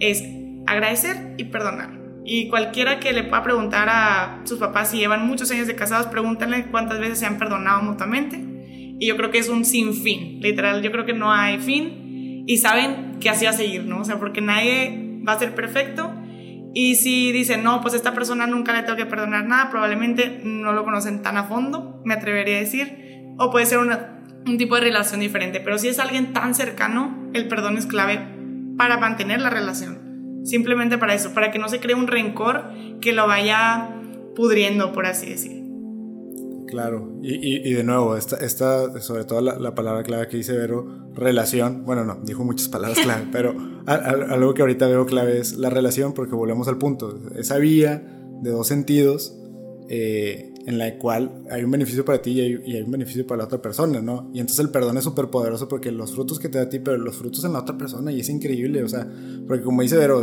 es 0.00 0.22
agradecer 0.66 1.34
y 1.38 1.44
perdonar. 1.44 2.01
Y 2.24 2.48
cualquiera 2.48 3.00
que 3.00 3.12
le 3.12 3.24
pueda 3.24 3.42
preguntar 3.42 3.88
a 3.90 4.42
sus 4.44 4.58
papás 4.58 4.90
si 4.90 4.98
llevan 4.98 5.26
muchos 5.26 5.50
años 5.50 5.66
de 5.66 5.74
casados, 5.74 6.06
pregúntenle 6.06 6.66
cuántas 6.66 7.00
veces 7.00 7.18
se 7.18 7.26
han 7.26 7.38
perdonado 7.38 7.82
mutuamente. 7.82 8.36
Y 8.98 9.06
yo 9.06 9.16
creo 9.16 9.30
que 9.30 9.38
es 9.38 9.48
un 9.48 9.64
sinfín, 9.64 10.40
literal, 10.40 10.82
yo 10.82 10.92
creo 10.92 11.04
que 11.04 11.14
no 11.14 11.32
hay 11.32 11.58
fin. 11.58 12.44
Y 12.46 12.58
saben 12.58 13.18
que 13.20 13.28
así 13.28 13.44
va 13.44 13.50
a 13.50 13.54
seguir, 13.54 13.84
¿no? 13.84 14.00
O 14.00 14.04
sea, 14.04 14.18
porque 14.18 14.40
nadie 14.40 15.20
va 15.26 15.32
a 15.32 15.38
ser 15.38 15.54
perfecto. 15.54 16.12
Y 16.74 16.94
si 16.94 17.32
dicen, 17.32 17.64
no, 17.64 17.80
pues 17.80 17.94
esta 17.94 18.14
persona 18.14 18.46
nunca 18.46 18.72
le 18.72 18.82
tengo 18.82 18.96
que 18.96 19.06
perdonar 19.06 19.44
nada, 19.46 19.70
probablemente 19.70 20.40
no 20.44 20.72
lo 20.72 20.84
conocen 20.84 21.22
tan 21.22 21.36
a 21.36 21.44
fondo, 21.44 22.00
me 22.04 22.14
atrevería 22.14 22.56
a 22.56 22.60
decir. 22.60 22.96
O 23.38 23.50
puede 23.50 23.66
ser 23.66 23.78
un 23.78 24.58
tipo 24.58 24.76
de 24.76 24.82
relación 24.82 25.20
diferente. 25.20 25.60
Pero 25.60 25.78
si 25.78 25.88
es 25.88 25.98
alguien 25.98 26.32
tan 26.32 26.54
cercano, 26.54 27.30
el 27.34 27.48
perdón 27.48 27.76
es 27.78 27.86
clave 27.86 28.20
para 28.78 28.98
mantener 28.98 29.40
la 29.40 29.50
relación. 29.50 30.11
Simplemente 30.44 30.98
para 30.98 31.14
eso, 31.14 31.32
para 31.34 31.50
que 31.50 31.58
no 31.58 31.68
se 31.68 31.80
cree 31.80 31.94
un 31.94 32.06
rencor 32.06 32.70
que 33.00 33.12
lo 33.12 33.26
vaya 33.26 33.90
pudriendo, 34.34 34.92
por 34.92 35.06
así 35.06 35.30
decir. 35.30 35.62
Claro, 36.66 37.18
y, 37.22 37.68
y, 37.68 37.74
de 37.74 37.84
nuevo, 37.84 38.16
esta, 38.16 38.36
esta 38.36 38.98
sobre 39.02 39.24
todo 39.24 39.42
la, 39.42 39.74
palabra 39.74 40.02
clave 40.02 40.26
que 40.28 40.38
dice 40.38 40.56
Vero, 40.56 41.10
relación, 41.14 41.84
bueno, 41.84 42.02
no, 42.02 42.20
dijo 42.22 42.44
muchas 42.44 42.68
palabras 42.68 42.98
clave, 43.04 43.26
pero 43.30 43.54
algo 43.86 44.54
que 44.54 44.62
ahorita 44.62 44.86
veo 44.86 45.04
clave 45.04 45.38
es 45.38 45.58
la 45.58 45.68
relación, 45.68 46.14
porque 46.14 46.34
volvemos 46.34 46.68
al 46.68 46.78
punto, 46.78 47.20
esa 47.36 47.58
vía 47.58 48.02
de 48.40 48.50
dos 48.50 48.68
sentidos, 48.68 49.36
eh, 49.90 50.51
en 50.66 50.78
la 50.78 50.98
cual 50.98 51.44
hay 51.50 51.64
un 51.64 51.70
beneficio 51.70 52.04
para 52.04 52.22
ti 52.22 52.32
y 52.32 52.40
hay, 52.40 52.82
un 52.82 52.90
beneficio 52.90 53.26
para 53.26 53.38
la 53.38 53.44
otra 53.44 53.60
persona, 53.60 54.00
¿no? 54.00 54.30
Y 54.32 54.40
entonces 54.40 54.64
el 54.64 54.70
perdón 54.70 54.96
es 54.96 55.04
súper 55.04 55.28
poderoso 55.28 55.68
porque 55.68 55.90
los 55.90 56.12
frutos 56.12 56.38
que 56.38 56.48
te 56.48 56.58
da 56.58 56.64
a 56.64 56.68
ti, 56.68 56.78
pero 56.78 56.98
los 56.98 57.16
frutos 57.16 57.44
en 57.44 57.52
la 57.52 57.60
otra 57.60 57.76
persona 57.76 58.12
y 58.12 58.20
es 58.20 58.28
increíble, 58.28 58.82
o 58.82 58.88
sea, 58.88 59.08
porque 59.46 59.64
como 59.64 59.82
dice 59.82 59.96
Vero, 59.96 60.22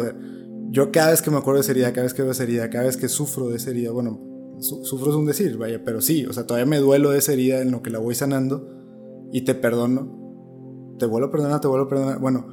yo 0.72 0.92
cada 0.92 1.12
vez 1.12 1.22
que 1.22 1.32
me 1.32 1.38
acuerdo 1.38 1.58
de 1.58 1.62
esa 1.62 1.72
herida, 1.72 1.92
cada 1.92 2.04
vez 2.04 2.14
que 2.14 2.22
veo 2.22 2.32
esa 2.32 2.44
herida, 2.44 2.70
cada 2.70 2.86
vez 2.86 2.96
que 2.96 3.10
sufro 3.10 3.50
de 3.50 3.58
esa 3.58 3.72
herida, 3.72 3.92
bueno, 3.92 4.58
sufro 4.62 5.10
es 5.10 5.16
un 5.16 5.26
decir, 5.26 5.58
vaya, 5.58 5.84
pero 5.84 6.00
sí, 6.02 6.26
o 6.26 6.34
sea, 6.34 6.46
todavía 6.46 6.66
me 6.66 6.78
duelo 6.78 7.12
de 7.12 7.20
esa 7.20 7.34
herida 7.34 7.62
en 7.62 7.72
lo 7.72 7.82
que 7.82 7.90
la 7.90 8.00
voy 8.00 8.16
sanando 8.16 8.68
y 9.34 9.42
te 9.42 9.56
perdono, 9.56 10.96
te 11.00 11.06
vuelvo 11.06 11.28
a 11.28 11.32
perdonar, 11.32 11.60
te 11.60 11.68
vuelvo 11.68 11.86
a 11.86 11.90
perdonar, 11.90 12.20
bueno, 12.20 12.48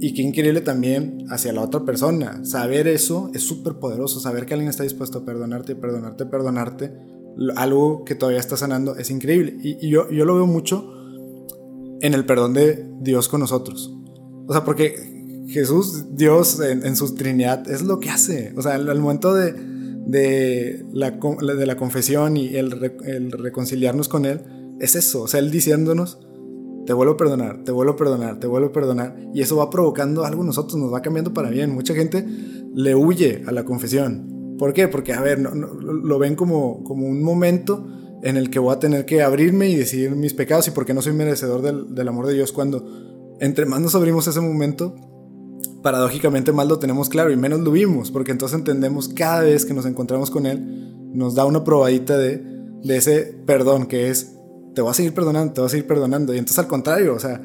y 0.00 0.14
qué 0.14 0.22
increíble 0.22 0.60
también 0.60 1.24
hacia 1.28 1.52
la 1.52 1.60
otra 1.60 1.84
persona. 1.84 2.44
Saber 2.44 2.86
eso 2.86 3.32
es 3.34 3.42
súper 3.42 3.80
poderoso. 3.80 4.20
Saber 4.20 4.46
que 4.46 4.54
alguien 4.54 4.70
está 4.70 4.84
dispuesto 4.84 5.18
a 5.18 5.24
perdonarte, 5.24 5.74
perdonarte, 5.74 6.24
perdonarte 6.26 6.92
algo 7.56 8.04
que 8.04 8.14
todavía 8.14 8.40
está 8.40 8.56
sanando, 8.56 8.96
es 8.96 9.10
increíble. 9.10 9.56
Y, 9.62 9.88
yo, 9.88 10.10
yo 10.10 10.24
lo 10.24 10.34
veo 10.34 10.46
mucho 10.46 10.92
en 12.00 12.14
el 12.14 12.24
perdón 12.24 12.54
de 12.54 12.86
Dios 13.00 13.28
con 13.28 13.40
nosotros. 13.40 13.94
O 14.46 14.52
sea, 14.52 14.64
porque 14.64 15.46
Jesús, 15.48 16.16
Dios 16.16 16.60
en, 16.60 16.96
su 16.96 17.14
Trinidad, 17.14 17.68
es 17.70 17.82
lo 17.82 18.00
que 18.00 18.10
hace. 18.10 18.52
O 18.56 18.62
sea, 18.62 18.74
al, 18.74 19.00
momento 19.00 19.34
de, 19.34 19.52
de, 19.52 20.84
la, 20.92 21.12
de 21.12 21.66
la 21.66 21.76
confesión 21.76 22.36
y 22.36 22.56
el, 22.56 22.92
el 23.04 23.32
reconciliarnos 23.32 24.08
con 24.08 24.24
Él, 24.24 24.42
es 24.80 24.96
eso. 24.96 25.22
O 25.22 25.28
sea, 25.28 25.40
Él 25.40 25.50
diciéndonos, 25.50 26.18
te 26.86 26.92
vuelvo 26.92 27.14
a 27.14 27.16
perdonar, 27.16 27.64
te 27.64 27.72
vuelvo 27.72 27.92
a 27.92 27.96
perdonar, 27.96 28.40
te 28.40 28.46
vuelvo 28.46 28.68
a 28.68 28.72
perdonar. 28.72 29.16
Y 29.34 29.42
eso 29.42 29.56
va 29.56 29.70
provocando 29.70 30.24
algo 30.24 30.40
en 30.40 30.46
nosotros, 30.48 30.76
nos 30.76 30.92
va 30.92 31.02
cambiando 31.02 31.34
para 31.34 31.50
bien. 31.50 31.74
Mucha 31.74 31.94
gente 31.94 32.26
le 32.74 32.94
huye 32.94 33.42
a 33.46 33.52
la 33.52 33.64
confesión 33.64 34.37
¿Por 34.58 34.72
qué? 34.72 34.88
Porque, 34.88 35.12
a 35.12 35.20
ver, 35.20 35.38
no, 35.38 35.50
lo 35.54 36.18
ven 36.18 36.34
como, 36.34 36.82
como 36.84 37.06
un 37.06 37.22
momento 37.22 37.86
en 38.22 38.36
el 38.36 38.50
que 38.50 38.58
voy 38.58 38.74
a 38.74 38.78
tener 38.78 39.06
que 39.06 39.22
abrirme 39.22 39.68
y 39.68 39.76
decidir 39.76 40.10
mis 40.16 40.34
pecados 40.34 40.66
y 40.68 40.72
porque 40.72 40.92
no 40.92 41.02
soy 41.02 41.12
merecedor 41.12 41.62
del, 41.62 41.94
del, 41.94 42.08
amor 42.08 42.26
de 42.26 42.34
Dios 42.34 42.52
cuando 42.52 42.84
entre 43.40 43.64
más 43.64 43.80
nos 43.80 43.94
abrimos 43.94 44.26
ese 44.26 44.40
momento, 44.40 44.96
paradójicamente 45.82 46.52
más 46.52 46.66
lo 46.66 46.80
tenemos 46.80 47.08
claro 47.08 47.30
y 47.30 47.36
menos 47.36 47.60
lo 47.60 47.70
vimos, 47.70 48.10
porque 48.10 48.32
entonces 48.32 48.58
entendemos 48.58 49.08
cada 49.08 49.42
vez 49.42 49.64
que 49.64 49.74
nos 49.74 49.86
encontramos 49.86 50.30
con 50.30 50.46
Él, 50.46 50.92
nos 51.14 51.36
da 51.36 51.44
una 51.44 51.62
probadita 51.62 52.18
de, 52.18 52.42
de 52.82 52.96
ese 52.96 53.38
perdón 53.46 53.86
que 53.86 54.08
es, 54.08 54.34
te 54.74 54.82
voy 54.82 54.90
a 54.90 54.94
seguir 54.94 55.14
perdonando, 55.14 55.52
te 55.52 55.60
voy 55.60 55.66
a 55.66 55.70
seguir 55.70 55.86
perdonando. 55.86 56.34
Y 56.34 56.38
entonces 56.38 56.58
al 56.58 56.66
contrario, 56.66 57.14
o 57.14 57.18
sea, 57.18 57.40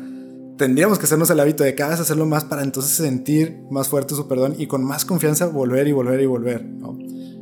tendríamos 0.57 0.99
que 0.99 1.05
hacernos 1.05 1.29
el 1.29 1.39
hábito 1.39 1.63
de 1.63 1.75
cada 1.75 1.91
vez 1.91 1.99
hacerlo 1.99 2.25
más 2.25 2.43
para 2.43 2.63
entonces 2.63 2.91
sentir 2.91 3.61
más 3.71 3.87
fuerte 3.87 4.15
su 4.15 4.27
perdón 4.27 4.55
y 4.57 4.67
con 4.67 4.83
más 4.83 5.05
confianza 5.05 5.47
volver 5.47 5.87
y 5.87 5.91
volver 5.91 6.21
y 6.21 6.25
volver. 6.25 6.65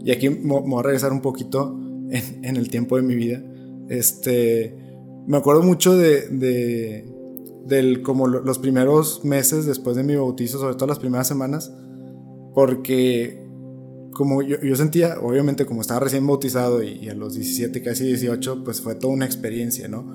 Y 0.04 0.12
aquí 0.12 0.30
me 0.30 0.60
voy 0.60 0.80
a 0.80 0.84
regresar 0.84 1.12
un 1.12 1.22
poquito 1.22 1.78
en, 2.10 2.56
el 2.56 2.70
tiempo 2.70 2.98
de 2.98 3.04
mi 3.04 3.16
vida. 3.16 3.42
Este, 3.90 4.76
me 5.28 5.38
acuerdo 5.38 5.62
mucho 5.64 5.96
de, 5.96 6.28
de 6.30 7.06
del, 7.66 8.02
como 8.02 8.28
los 8.28 8.60
primeros 8.60 9.24
meses 9.24 9.66
después 9.66 9.96
de 9.96 10.04
mi 10.04 10.16
bautizo, 10.16 10.60
sobre 10.60 10.76
todo 10.76 10.88
las 10.88 11.00
primeras 11.00 11.28
semanas, 11.28 11.72
porque 12.54 13.42
como 14.12 14.42
yo, 14.42 14.60
yo 14.62 14.76
sentía, 14.76 15.20
obviamente 15.22 15.66
como 15.66 15.82
estaba 15.82 16.02
recién 16.02 16.28
bautizado 16.28 16.84
y, 16.84 16.92
y, 16.92 17.10
a 17.10 17.16
los 17.16 17.34
17, 17.36 17.82
casi 17.82 18.06
18, 18.06 18.64
pues 18.64 18.82
fue 18.82 18.96
toda 18.96 19.14
una 19.14 19.26
experiencia, 19.26 19.88
¿no? 19.88 20.06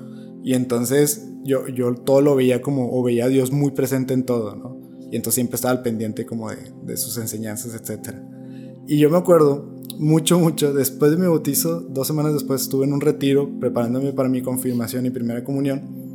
Y 0.43 0.55
entonces 0.55 1.27
yo, 1.45 1.67
yo 1.69 1.95
todo 1.95 2.21
lo 2.21 2.37
veía 2.37 2.61
como, 2.61 2.97
o 2.99 3.03
veía 3.03 3.25
a 3.25 3.29
Dios 3.29 3.53
muy 3.53 3.71
presente 3.71 4.15
en 4.15 4.25
todo, 4.25 4.55
¿no? 4.55 4.77
Y 5.11 5.17
entonces 5.17 5.35
siempre 5.37 5.57
estaba 5.57 5.73
al 5.73 5.83
pendiente 5.83 6.27
como 6.27 6.51
de, 6.51 6.57
de 6.85 6.97
sus 6.97 7.17
enseñanzas, 7.17 7.75
etc. 7.75 8.17
Y 8.87 8.99
yo 8.99 9.09
me 9.09 9.17
acuerdo 9.17 9.76
mucho, 9.99 10.39
mucho, 10.39 10.73
después 10.73 11.11
de 11.11 11.17
mi 11.17 11.27
bautizo, 11.27 11.81
dos 11.81 12.07
semanas 12.07 12.35
después 12.35 12.63
estuve 12.63 12.87
en 12.87 12.93
un 12.93 13.01
retiro 13.01 13.51
preparándome 13.59 14.13
para 14.13 14.29
mi 14.29 14.43
confirmación 14.43 15.07
y 15.07 15.11
primera 15.11 15.45
comunión. 15.45 16.07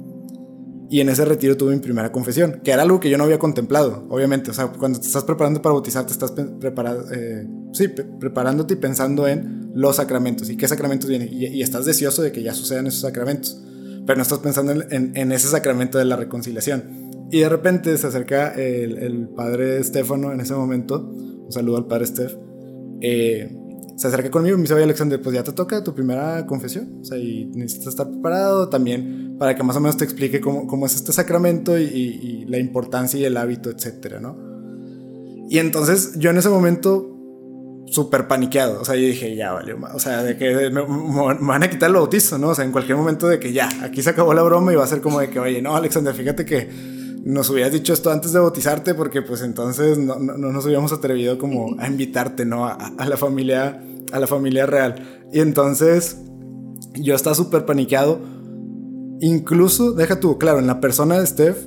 Y 0.90 1.00
en 1.00 1.08
ese 1.08 1.24
retiro 1.24 1.56
tuve 1.56 1.74
mi 1.74 1.80
primera 1.80 2.12
confesión, 2.12 2.60
que 2.66 2.72
era 2.72 2.82
algo 2.82 3.00
que 3.00 3.10
yo 3.10 3.18
no 3.18 3.24
había 3.24 3.40
contemplado, 3.40 4.06
obviamente. 4.10 4.52
O 4.52 4.54
sea, 4.54 4.68
cuando 4.68 5.00
te 5.00 5.08
estás 5.08 5.24
preparando 5.24 5.62
para 5.62 5.72
bautizarte, 5.72 6.12
estás 6.12 6.32
preparado, 6.32 7.06
eh, 7.14 7.48
sí, 7.72 7.88
preparándote 7.88 8.74
y 8.74 8.78
pensando 8.78 9.26
en 9.26 9.72
los 9.74 9.96
sacramentos 9.96 10.50
y 10.50 10.58
qué 10.58 10.68
sacramentos 10.68 11.10
vienen. 11.10 11.30
Y, 11.32 11.62
estás 11.62 11.86
deseoso 11.86 12.22
de 12.22 12.34
que 12.34 12.44
ya 12.44 12.54
sucedan 12.54 12.88
esos 12.88 13.02
sacramentos, 13.02 13.64
pero 14.06 14.18
no 14.18 14.24
estás 14.24 14.40
pensando 14.40 14.74
en, 14.90 15.32
ese 15.32 15.48
sacramento 15.48 15.98
de 15.98 16.04
la 16.04 16.18
reconciliación. 16.18 17.10
Y 17.32 17.40
de 17.40 17.48
repente 17.48 17.98
se 17.98 18.08
acerca 18.08 18.54
el, 18.54 19.30
padre 19.30 19.80
Estefano 19.80 20.34
en 20.34 20.42
ese 20.42 20.56
momento, 20.56 21.00
un 21.00 21.52
saludo 21.54 21.78
al 21.78 21.88
padre 21.88 22.08
Steph, 22.08 22.36
eh, 23.00 23.61
se 23.96 24.08
acerca 24.08 24.32
conmigo 24.32 24.56
y 24.56 24.58
me 24.58 24.64
dice, 24.64 24.74
oye 24.74 24.84
Alexander, 24.84 25.22
pues 25.22 25.36
ya 25.36 25.44
te 25.44 25.52
toca 25.52 25.84
tu 25.84 25.94
primera 25.94 26.46
confesión, 26.46 27.00
o 27.02 27.06
sea, 27.06 27.18
y 27.18 27.46
necesitas 27.46 27.90
estar 27.90 28.10
preparado 28.10 28.70
también 28.70 29.36
para 29.38 29.56
que 29.56 29.64
más 29.64 29.76
o 29.76 29.80
menos 29.80 29.98
te 29.98 30.04
explique 30.04 30.42
cómo, 30.42 30.68
cómo 30.68 30.86
es 30.86 30.96
este 30.96 31.14
sacramento 31.14 31.78
y, 31.78 32.46
la 32.48 32.58
importancia 32.58 33.20
y 33.20 33.26
el 33.26 33.38
hábito, 33.38 33.70
etcétera, 33.70 34.20
¿no? 34.20 34.36
Y 35.50 35.60
entonces 35.60 36.14
yo 36.18 36.30
en 36.30 36.38
ese 36.38 36.50
momento 36.50 37.18
súper 37.88 38.28
paniqueado, 38.28 38.82
o 38.82 38.86
sea, 38.86 38.96
yo 38.96 39.02
dije, 39.02 39.36
ya 39.36 39.52
vale, 39.52 39.74
o 39.74 40.00
sea, 40.00 40.24
de 40.24 40.38
que 40.38 40.70
me, 40.70 40.82
van 40.82 41.64
a 41.64 41.70
quitar 41.70 41.90
el 41.90 41.96
bautizo, 41.96 42.38
¿no? 42.38 42.50
O 42.50 42.56
sea, 42.56 42.66
en 42.66 42.72
cualquier 42.72 42.98
momento 42.98 43.28
de 43.28 43.40
que 43.40 43.52
ya, 43.52 43.70
aquí 43.84 44.02
se 44.02 44.12
acabó 44.12 44.34
la 44.34 44.44
broma 44.44 44.72
y 44.74 44.76
va 44.76 44.84
a 44.84 44.88
ser 44.88 45.02
como 45.02 45.20
de 45.20 45.30
que, 45.30 45.40
oye, 45.40 45.62
no, 45.62 45.76
Alexander, 45.76 46.14
fíjate 46.14 46.46
que 46.46 47.01
nos 47.24 47.50
hubieras 47.50 47.72
dicho 47.72 47.94
esto 47.94 48.12
antes 48.12 48.34
de 48.34 48.40
bautizarte 48.40 48.94
porque 48.94 49.22
pues 49.22 49.42
entonces 49.42 49.98
no, 49.98 50.20
no, 50.20 50.38
nos 50.38 50.66
hubiéramos 50.66 50.92
atrevido 50.92 51.38
como 51.38 51.80
a 51.80 51.88
invitarte, 51.88 52.46
¿no? 52.46 52.66
A, 52.66 52.74
a 52.74 53.06
la 53.06 53.18
familia 53.18 53.82
a 54.12 54.20
la 54.20 54.28
familia 54.28 54.66
real. 54.66 55.28
Y 55.32 55.40
entonces 55.40 56.18
yo 56.96 57.16
estaba 57.16 57.36
súper 57.36 57.66
paniqueado. 57.66 58.20
Incluso, 59.22 59.92
deja 59.94 60.20
tú, 60.20 60.38
claro, 60.38 60.60
en 60.60 60.68
la 60.68 60.82
persona 60.82 61.20
de 61.20 61.28
Steph, 61.28 61.58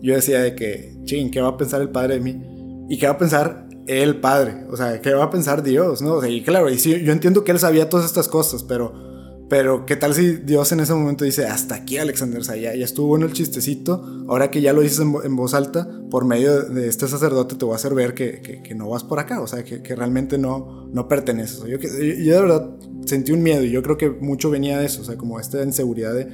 yo 0.00 0.14
decía 0.14 0.40
de 0.40 0.54
que, 0.54 0.96
ching, 1.04 1.30
¿qué 1.30 1.40
va 1.40 1.48
a 1.48 1.56
pensar 1.56 1.80
el 1.80 1.90
padre 1.90 2.14
de 2.14 2.20
mí? 2.20 2.42
¿Y 2.88 2.98
qué 2.98 3.06
va 3.06 3.12
a 3.12 3.18
pensar 3.18 3.68
el 3.86 4.20
padre? 4.20 4.66
O 4.70 4.76
sea, 4.76 5.00
¿qué 5.00 5.12
va 5.12 5.24
a 5.24 5.30
pensar 5.30 5.62
Dios? 5.62 6.02
¿no? 6.02 6.14
O 6.14 6.24
y 6.24 6.42
claro, 6.42 6.70
y 6.70 6.78
sí, 6.78 7.02
yo 7.02 7.12
entiendo 7.12 7.44
que 7.44 7.52
él 7.52 7.58
sabía 7.58 7.88
todas 7.88 8.06
estas 8.06 8.28
cosas, 8.28 8.62
pero 8.62 9.11
pero 9.52 9.84
qué 9.84 9.96
tal 9.96 10.14
si 10.14 10.36
Dios 10.36 10.72
en 10.72 10.80
ese 10.80 10.94
momento 10.94 11.26
dice, 11.26 11.44
hasta 11.44 11.74
aquí 11.74 11.98
Alexander, 11.98 12.40
o 12.40 12.42
sea, 12.42 12.56
ya, 12.56 12.72
estuvo 12.72 13.08
bueno 13.08 13.26
el 13.26 13.34
chistecito, 13.34 14.24
ahora 14.26 14.50
que 14.50 14.62
ya 14.62 14.72
lo 14.72 14.80
dices 14.80 15.00
en, 15.00 15.36
voz 15.36 15.52
alta, 15.52 15.86
por 16.10 16.24
medio 16.24 16.62
de 16.70 16.88
este 16.88 17.06
sacerdote 17.06 17.56
te 17.56 17.66
voy 17.66 17.74
a 17.74 17.76
hacer 17.76 17.92
ver 17.92 18.14
que, 18.14 18.40
que, 18.40 18.74
no 18.74 18.88
vas 18.88 19.04
por 19.04 19.18
acá, 19.18 19.42
o 19.42 19.46
sea, 19.46 19.62
que, 19.62 19.82
que 19.82 19.94
realmente 19.94 20.38
no, 20.38 20.88
no 20.90 21.06
perteneces. 21.06 21.58
Yo, 21.64 21.76
yo, 21.76 22.34
de 22.34 22.40
verdad 22.40 22.70
sentí 23.04 23.32
un 23.32 23.42
miedo 23.42 23.62
y 23.62 23.70
yo 23.70 23.82
creo 23.82 23.98
que 23.98 24.08
mucho 24.08 24.48
venía 24.48 24.78
de 24.78 24.86
eso, 24.86 25.02
o 25.02 25.04
sea, 25.04 25.18
como 25.18 25.38
esta 25.38 25.62
inseguridad 25.62 26.14
de, 26.14 26.28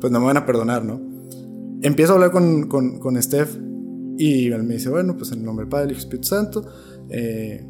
pues 0.00 0.10
no 0.10 0.20
me 0.20 0.24
van 0.24 0.38
a 0.38 0.46
perdonar, 0.46 0.82
¿no? 0.82 0.98
Empiezo 1.82 2.12
a 2.12 2.14
hablar 2.14 2.30
con, 2.30 2.68
con, 2.68 3.00
con 3.00 3.22
Steph 3.22 3.54
y 4.16 4.50
él 4.50 4.62
me 4.62 4.76
dice, 4.76 4.88
bueno, 4.88 5.18
pues 5.18 5.30
en 5.32 5.40
el 5.40 5.44
nombre 5.44 5.64
del 5.64 5.68
Padre, 5.68 5.92
y 5.92 5.98
Espíritu 5.98 6.28
Santo, 6.28 6.64
eh, 7.10 7.66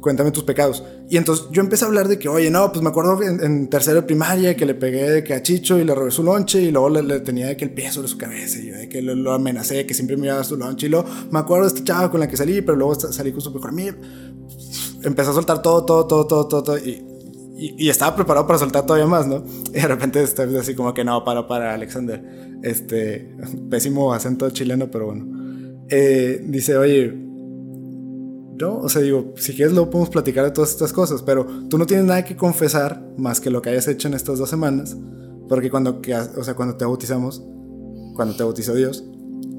cuéntame 0.00 0.30
tus 0.30 0.44
pecados. 0.44 0.82
Y 1.08 1.16
entonces 1.16 1.46
yo 1.50 1.62
empecé 1.62 1.84
a 1.84 1.88
hablar 1.88 2.08
de 2.08 2.18
que, 2.18 2.28
oye, 2.28 2.50
no, 2.50 2.70
pues 2.72 2.82
me 2.82 2.88
acuerdo 2.88 3.22
en, 3.22 3.42
en 3.42 3.68
tercero 3.68 3.96
de 3.96 4.02
primaria 4.02 4.56
que 4.56 4.66
le 4.66 4.74
pegué 4.74 5.10
de 5.10 5.24
que 5.24 5.34
a 5.34 5.42
Chicho 5.42 5.78
y 5.78 5.84
le 5.84 5.94
robé 5.94 6.10
su 6.10 6.22
lonche 6.22 6.60
y 6.60 6.70
luego 6.70 6.88
le, 6.90 7.20
tenía 7.20 7.48
de 7.48 7.56
que 7.56 7.64
el 7.64 7.72
pie 7.72 7.90
sobre 7.90 8.08
su 8.08 8.18
cabeza 8.18 8.58
y 8.58 8.70
de 8.70 8.88
que 8.88 9.02
lo, 9.02 9.32
amenacé, 9.32 9.86
que 9.86 9.94
siempre 9.94 10.16
me 10.16 10.26
iba 10.26 10.34
a 10.34 10.36
dar 10.36 10.44
su 10.44 10.56
lonche 10.56 10.86
y 10.86 10.90
luego 10.90 11.08
me 11.30 11.38
acuerdo 11.38 11.64
de 11.64 11.74
esta 11.74 11.84
chava 11.84 12.10
con 12.10 12.20
la 12.20 12.28
que 12.28 12.36
salí, 12.36 12.60
pero 12.62 12.76
luego 12.76 12.94
salí 12.94 13.32
con 13.32 13.40
su 13.40 13.50
mejor 13.52 13.70
amigo. 13.70 13.96
Empecé 15.02 15.30
a 15.30 15.32
soltar 15.32 15.62
todo, 15.62 15.84
todo, 15.84 16.06
todo, 16.06 16.26
todo, 16.26 16.62
todo, 16.62 16.78
y, 16.78 17.04
y, 17.56 17.88
estaba 17.88 18.14
preparado 18.14 18.46
para 18.46 18.58
soltar 18.58 18.84
todavía 18.84 19.06
más, 19.06 19.26
¿no? 19.26 19.44
Y 19.70 19.80
de 19.80 19.86
repente 19.86 20.22
está 20.22 20.44
así 20.58 20.74
como 20.74 20.92
que 20.92 21.04
no, 21.04 21.24
para, 21.24 21.46
para, 21.46 21.74
Alexander. 21.74 22.22
Este, 22.62 23.34
pésimo 23.70 24.12
acento 24.12 24.50
chileno, 24.50 24.90
pero 24.90 25.06
bueno. 25.06 25.26
Eh, 25.88 26.42
dice, 26.44 26.76
oye, 26.76 27.25
¿no? 28.58 28.78
O 28.78 28.88
sea, 28.88 29.02
digo, 29.02 29.34
si 29.36 29.54
quieres 29.54 29.72
luego 29.72 29.90
podemos 29.90 30.10
platicar 30.10 30.44
de 30.44 30.50
todas 30.50 30.70
estas 30.70 30.92
cosas, 30.92 31.22
pero 31.22 31.46
tú 31.68 31.78
no 31.78 31.86
tienes 31.86 32.06
nada 32.06 32.24
que 32.24 32.36
confesar 32.36 33.06
más 33.16 33.40
que 33.40 33.50
lo 33.50 33.62
que 33.62 33.70
hayas 33.70 33.88
hecho 33.88 34.08
en 34.08 34.14
estas 34.14 34.38
dos 34.38 34.48
semanas, 34.48 34.96
porque 35.48 35.70
cuando, 35.70 36.00
o 36.36 36.44
sea, 36.44 36.54
cuando 36.54 36.76
te 36.76 36.84
bautizamos, 36.84 37.44
cuando 38.14 38.34
te 38.34 38.42
bautizó 38.42 38.74
Dios, 38.74 39.04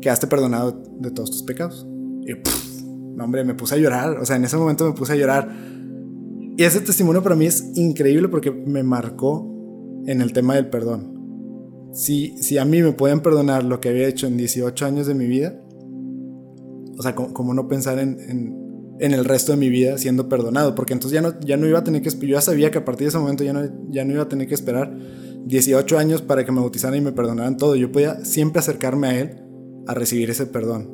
quedaste 0.01 0.27
perdonado 0.27 0.83
de 0.99 1.11
todos 1.11 1.31
tus 1.31 1.43
pecados. 1.43 1.87
Y, 2.25 2.33
no, 3.15 3.23
hombre, 3.23 3.43
me 3.43 3.53
puse 3.53 3.75
a 3.75 3.77
llorar, 3.77 4.17
o 4.19 4.25
sea, 4.25 4.35
en 4.35 4.45
ese 4.45 4.57
momento 4.57 4.85
me 4.85 4.93
puse 4.93 5.13
a 5.13 5.15
llorar. 5.15 5.49
Y 6.57 6.63
ese 6.63 6.81
testimonio 6.81 7.21
para 7.21 7.35
mí 7.35 7.45
es 7.45 7.71
increíble 7.75 8.29
porque 8.29 8.51
me 8.51 8.83
marcó 8.83 9.47
en 10.05 10.21
el 10.21 10.33
tema 10.33 10.55
del 10.55 10.69
perdón. 10.69 11.13
Si, 11.93 12.37
si 12.37 12.57
a 12.57 12.65
mí 12.65 12.81
me 12.81 12.91
podían 12.91 13.21
perdonar 13.21 13.63
lo 13.63 13.79
que 13.79 13.89
había 13.89 14.07
hecho 14.07 14.27
en 14.27 14.37
18 14.37 14.85
años 14.85 15.07
de 15.07 15.13
mi 15.13 15.27
vida, 15.27 15.59
o 16.97 17.01
sea, 17.01 17.15
como, 17.15 17.53
no 17.53 17.67
pensar 17.67 17.99
en 17.99 18.19
en 18.27 18.66
el 18.99 19.25
resto 19.25 19.51
de 19.51 19.57
mi 19.57 19.69
vida 19.69 19.97
siendo 19.97 20.29
perdonado, 20.29 20.75
porque 20.75 20.93
entonces 20.93 21.13
ya 21.13 21.21
no, 21.21 21.39
ya 21.39 21.57
no 21.57 21.67
iba 21.67 21.79
a 21.79 21.83
tener 21.83 22.01
que, 22.01 22.09
yo 22.09 22.35
ya 22.35 22.41
sabía 22.41 22.71
que 22.71 22.79
a 22.79 22.85
partir 22.85 23.05
de 23.05 23.09
ese 23.09 23.19
momento 23.19 23.43
ya 23.43 23.53
no, 23.53 23.61
ya 23.89 24.03
no 24.05 24.13
iba 24.13 24.23
a 24.23 24.29
tener 24.29 24.47
que 24.47 24.55
esperar 24.55 24.95
18 25.45 25.97
años 25.97 26.21
para 26.21 26.45
que 26.45 26.51
me 26.51 26.59
bautizaran 26.59 26.97
y 26.97 27.01
me 27.01 27.11
perdonaran 27.11 27.57
todo, 27.57 27.75
yo 27.75 27.91
podía 27.91 28.23
siempre 28.25 28.59
acercarme 28.59 29.07
a 29.07 29.19
Él 29.19 29.43
a 29.87 29.93
recibir 29.93 30.29
ese 30.29 30.45
perdón. 30.45 30.89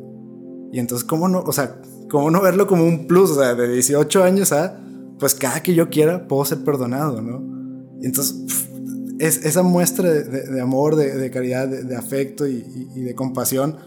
Y 0.71 0.79
entonces, 0.79 1.07
¿cómo 1.07 1.27
no, 1.29 1.39
o 1.39 1.53
sea, 1.53 1.81
cómo 2.09 2.29
no 2.29 2.41
verlo 2.41 2.67
como 2.67 2.85
un 2.85 3.07
plus, 3.07 3.31
o 3.31 3.35
sea, 3.35 3.55
de 3.55 3.71
18 3.71 4.23
años 4.23 4.51
a, 4.51 4.79
pues 5.19 5.35
cada 5.35 5.61
que 5.63 5.73
yo 5.73 5.89
quiera 5.89 6.27
puedo 6.27 6.43
ser 6.45 6.63
perdonado, 6.63 7.21
¿no? 7.21 7.41
Entonces, 8.01 8.67
es, 9.19 9.45
esa 9.45 9.63
muestra 9.63 10.11
de, 10.11 10.61
amor, 10.61 10.95
de, 10.95 11.31
caridad, 11.31 11.67
de, 11.67 11.95
afecto 11.95 12.47
y 12.47 12.61
de 12.61 13.15
compasión, 13.15 13.77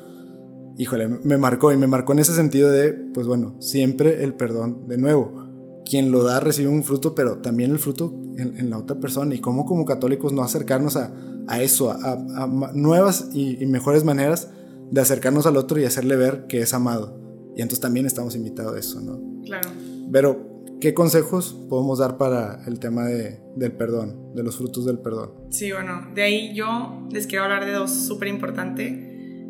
híjole, 0.77 1.09
me 1.09 1.39
marcó 1.39 1.73
y 1.73 1.77
me 1.77 1.87
marcó 1.87 2.13
en 2.13 2.21
ese 2.21 2.35
sentido 2.35 2.71
de, 2.71 2.93
pues 2.93 3.27
bueno, 3.27 3.57
siempre 3.61 4.23
el 4.25 4.35
perdón 4.35 4.87
de 4.89 4.99
nuevo. 4.99 5.45
Quien 5.89 6.11
lo 6.11 6.25
da 6.25 6.41
recibe 6.41 6.69
un 6.69 6.83
fruto, 6.83 7.15
pero 7.15 7.39
también 7.39 7.71
el 7.71 7.79
fruto 7.79 8.13
en, 8.37 8.71
la 8.71 8.79
otra 8.79 8.99
persona. 8.99 9.35
Y 9.35 9.39
cómo 9.39 9.65
como 9.65 9.85
católicos 9.85 10.33
no 10.33 10.43
acercarnos 10.43 10.97
a, 10.97 11.15
a 11.47 11.63
eso, 11.63 11.93
a, 11.93 12.47
nuevas 12.75 13.29
y, 13.33 13.65
mejores 13.67 14.05
maneras 14.05 14.51
de 14.91 15.01
acercarnos 15.01 15.47
al 15.47 15.57
otro 15.57 15.81
y 15.81 15.85
hacerle 15.85 16.17
ver 16.17 16.47
que 16.49 16.61
es 16.61 16.75
amado. 16.75 17.21
Y 17.57 17.63
entonces 17.63 17.81
también 17.81 18.05
estamos 18.05 18.35
invitados 18.35 18.75
a 18.75 18.79
eso, 18.79 19.01
¿no? 19.01 19.43
Claro. 19.45 19.71
Pero, 20.13 20.65
¿qué 20.81 20.93
consejos 20.93 21.57
podemos 21.69 22.01
dar 22.01 22.19
para 22.19 22.65
el 22.67 22.81
tema 22.81 23.07
de, 23.07 23.41
del 23.55 23.73
perdón, 23.73 24.35
de 24.35 24.43
los 24.43 24.57
frutos 24.57 24.85
del 24.85 24.99
perdón? 24.99 25.31
Sí, 25.51 25.71
bueno, 25.73 26.09
de 26.15 26.23
ahí 26.23 26.55
yo 26.55 27.07
les 27.11 27.29
quiero 27.29 27.45
hablar 27.45 27.65
de 27.65 27.73
dos 27.73 27.91
súper 27.91 28.29
importantes. 28.29 28.93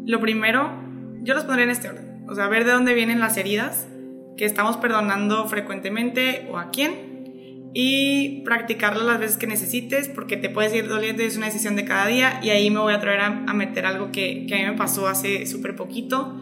Lo 0.05 0.21
primero 0.21 0.86
yo 1.27 1.35
los 1.35 1.45
pondré 1.45 1.65
en 1.65 1.71
este 1.71 1.89
orden. 1.89 2.25
O 2.29 2.35
sea, 2.35 2.49
ver 2.49 2.65
de 2.65 2.73
dónde 2.73 2.95
vienen 2.95 3.19
las 3.19 3.37
heridas 3.37 3.89
que 4.37 4.45
estamos 4.45 4.77
perdonando 4.77 5.47
frecuentemente 5.47 6.47
o 6.51 6.59
a 6.59 6.71
quién 6.71 7.71
y 7.75 8.43
practicarlo 8.45 9.05
las 9.05 9.19
veces 9.19 9.37
que 9.37 9.47
necesites 9.47 10.09
porque 10.09 10.37
te 10.37 10.49
puedes 10.49 10.73
ir 10.73 10.89
doliendo 10.89 11.23
y 11.23 11.27
es 11.27 11.37
una 11.37 11.47
decisión 11.47 11.77
de 11.77 11.85
cada 11.85 12.07
día 12.07 12.41
y 12.43 12.51
ahí 12.51 12.71
me 12.71 12.79
voy 12.79 12.93
a 12.93 12.97
atrever 12.97 13.21
a, 13.21 13.31
meter 13.31 13.87
algo 13.87 14.13
que, 14.13 14.47
que, 14.47 14.55
a 14.55 14.59
mí 14.59 14.65
me 14.65 14.79
pasó 14.79 15.09
hace 15.09 15.47
súper 15.47 15.75
poquito. 15.75 16.41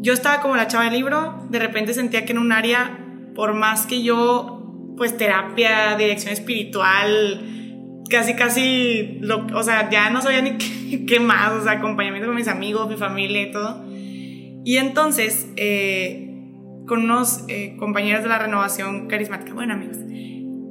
Yo 0.00 0.12
estaba 0.12 0.40
como 0.40 0.56
la 0.56 0.66
chava 0.66 0.84
del 0.84 0.94
libro, 0.94 1.46
de 1.48 1.58
repente 1.58 1.94
sentía 1.94 2.24
que 2.24 2.32
en 2.32 2.38
un 2.38 2.52
área, 2.52 2.98
por 3.34 3.54
más 3.54 3.86
que 3.86 4.02
yo, 4.02 4.94
pues 4.96 5.16
terapia, 5.16 5.96
dirección 5.96 6.32
espiritual, 6.32 7.42
casi, 8.10 8.34
casi, 8.34 9.18
lo, 9.20 9.46
o 9.54 9.62
sea, 9.62 9.88
ya 9.88 10.10
no 10.10 10.20
sabía 10.20 10.42
ni 10.42 10.58
qué, 10.58 11.06
qué, 11.06 11.20
más, 11.20 11.52
o 11.52 11.62
sea, 11.62 11.72
acompañamiento 11.72 12.26
con 12.26 12.36
mis 12.36 12.48
amigos, 12.48 12.88
mi 12.88 12.96
familia 12.96 13.42
y 13.42 13.52
todo. 13.52 13.89
Y 14.64 14.76
entonces, 14.76 15.48
eh, 15.56 16.30
con 16.86 17.04
unos 17.04 17.44
eh, 17.48 17.76
compañeros 17.78 18.22
de 18.22 18.28
la 18.28 18.38
renovación 18.38 19.06
carismática, 19.08 19.54
bueno 19.54 19.74
amigos, 19.74 19.96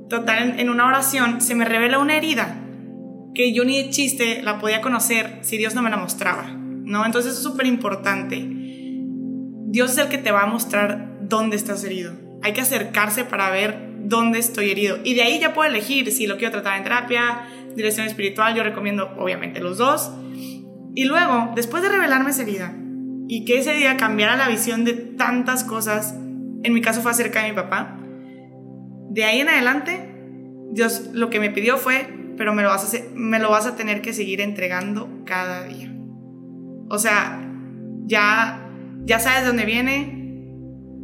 total, 0.10 0.60
en, 0.60 0.70
una 0.70 0.86
oración 0.86 1.42
se 1.42 1.56
me 1.56 1.66
revela 1.66 2.00
una 2.00 2.18
herida 2.18 2.66
que 3.34 3.54
yo 3.54 3.64
ni 3.64 3.82
de 3.82 3.90
chiste 3.90 4.42
la 4.44 4.60
podía 4.60 4.82
conocer 4.82 5.40
si 5.42 5.58
Dios 5.58 5.76
no 5.76 5.82
me 5.82 5.90
la 5.90 5.98
mostraba, 5.98 6.50
¿no? 6.50 7.06
Entonces 7.06 7.34
es 7.34 7.40
súper 7.40 7.68
importante. 7.68 8.48
Dios 9.72 9.92
es 9.92 9.98
el 10.00 10.10
que 10.10 10.18
te 10.18 10.32
va 10.32 10.42
a 10.42 10.48
mostrar 10.48 11.20
dónde 11.22 11.56
estás 11.56 11.84
herido. 11.84 12.14
Hay 12.42 12.54
que 12.54 12.62
acercarse 12.62 13.24
para 13.24 13.50
ver 13.50 13.90
dónde 14.00 14.40
estoy 14.40 14.72
herido. 14.72 14.98
Y 15.04 15.14
de 15.14 15.22
ahí 15.22 15.40
ya 15.40 15.54
puedo 15.54 15.70
elegir 15.70 16.12
si 16.12 16.28
lo 16.28 16.38
quiero 16.38 16.52
tratar 16.52 16.78
en 16.78 16.84
terapia, 16.84 17.48
dirección 17.76 18.08
espiritual, 18.08 18.56
yo 18.56 18.64
recomiendo 18.64 19.16
obviamente 19.18 19.60
los 19.60 19.78
dos. 19.78 20.12
Y 20.96 21.06
luego, 21.06 21.52
después 21.56 21.84
de 21.84 21.90
revelarme 21.90 22.32
esa 22.32 22.42
herida, 22.42 22.76
y 23.32 23.46
que 23.46 23.60
ese 23.60 23.74
día 23.74 23.96
cambiara 23.96 24.36
la 24.36 24.48
visión 24.48 24.84
de 24.86 24.94
tantas 24.94 25.64
cosas, 25.64 26.16
en 26.64 26.74
mi 26.74 26.82
caso 26.82 27.02
fue 27.02 27.12
acerca 27.12 27.44
de 27.44 27.50
mi 27.50 27.56
papá, 27.56 28.00
de 29.12 29.24
ahí 29.24 29.40
en 29.40 29.50
adelante, 29.50 30.16
Dios 30.72 31.12
lo 31.14 31.30
que 31.30 31.40
me 31.40 31.52
pidió 31.52 31.78
fue, 31.78 32.08
pero 32.38 32.56
me 32.56 32.64
lo 32.64 32.70
vas 32.70 32.92
a, 32.92 32.98
me 33.14 33.38
lo 33.38 33.52
vas 33.52 33.68
a 33.68 33.76
tener 33.76 34.02
que 34.02 34.14
seguir 34.14 34.42
entregando 34.42 35.22
cada 35.28 35.64
día. 35.66 35.94
O 36.90 36.98
sea, 36.98 37.40
ya, 38.08 38.68
ya 39.06 39.20
sabes 39.20 39.42
de 39.42 39.48
dónde 39.50 39.66
viene, 39.66 40.48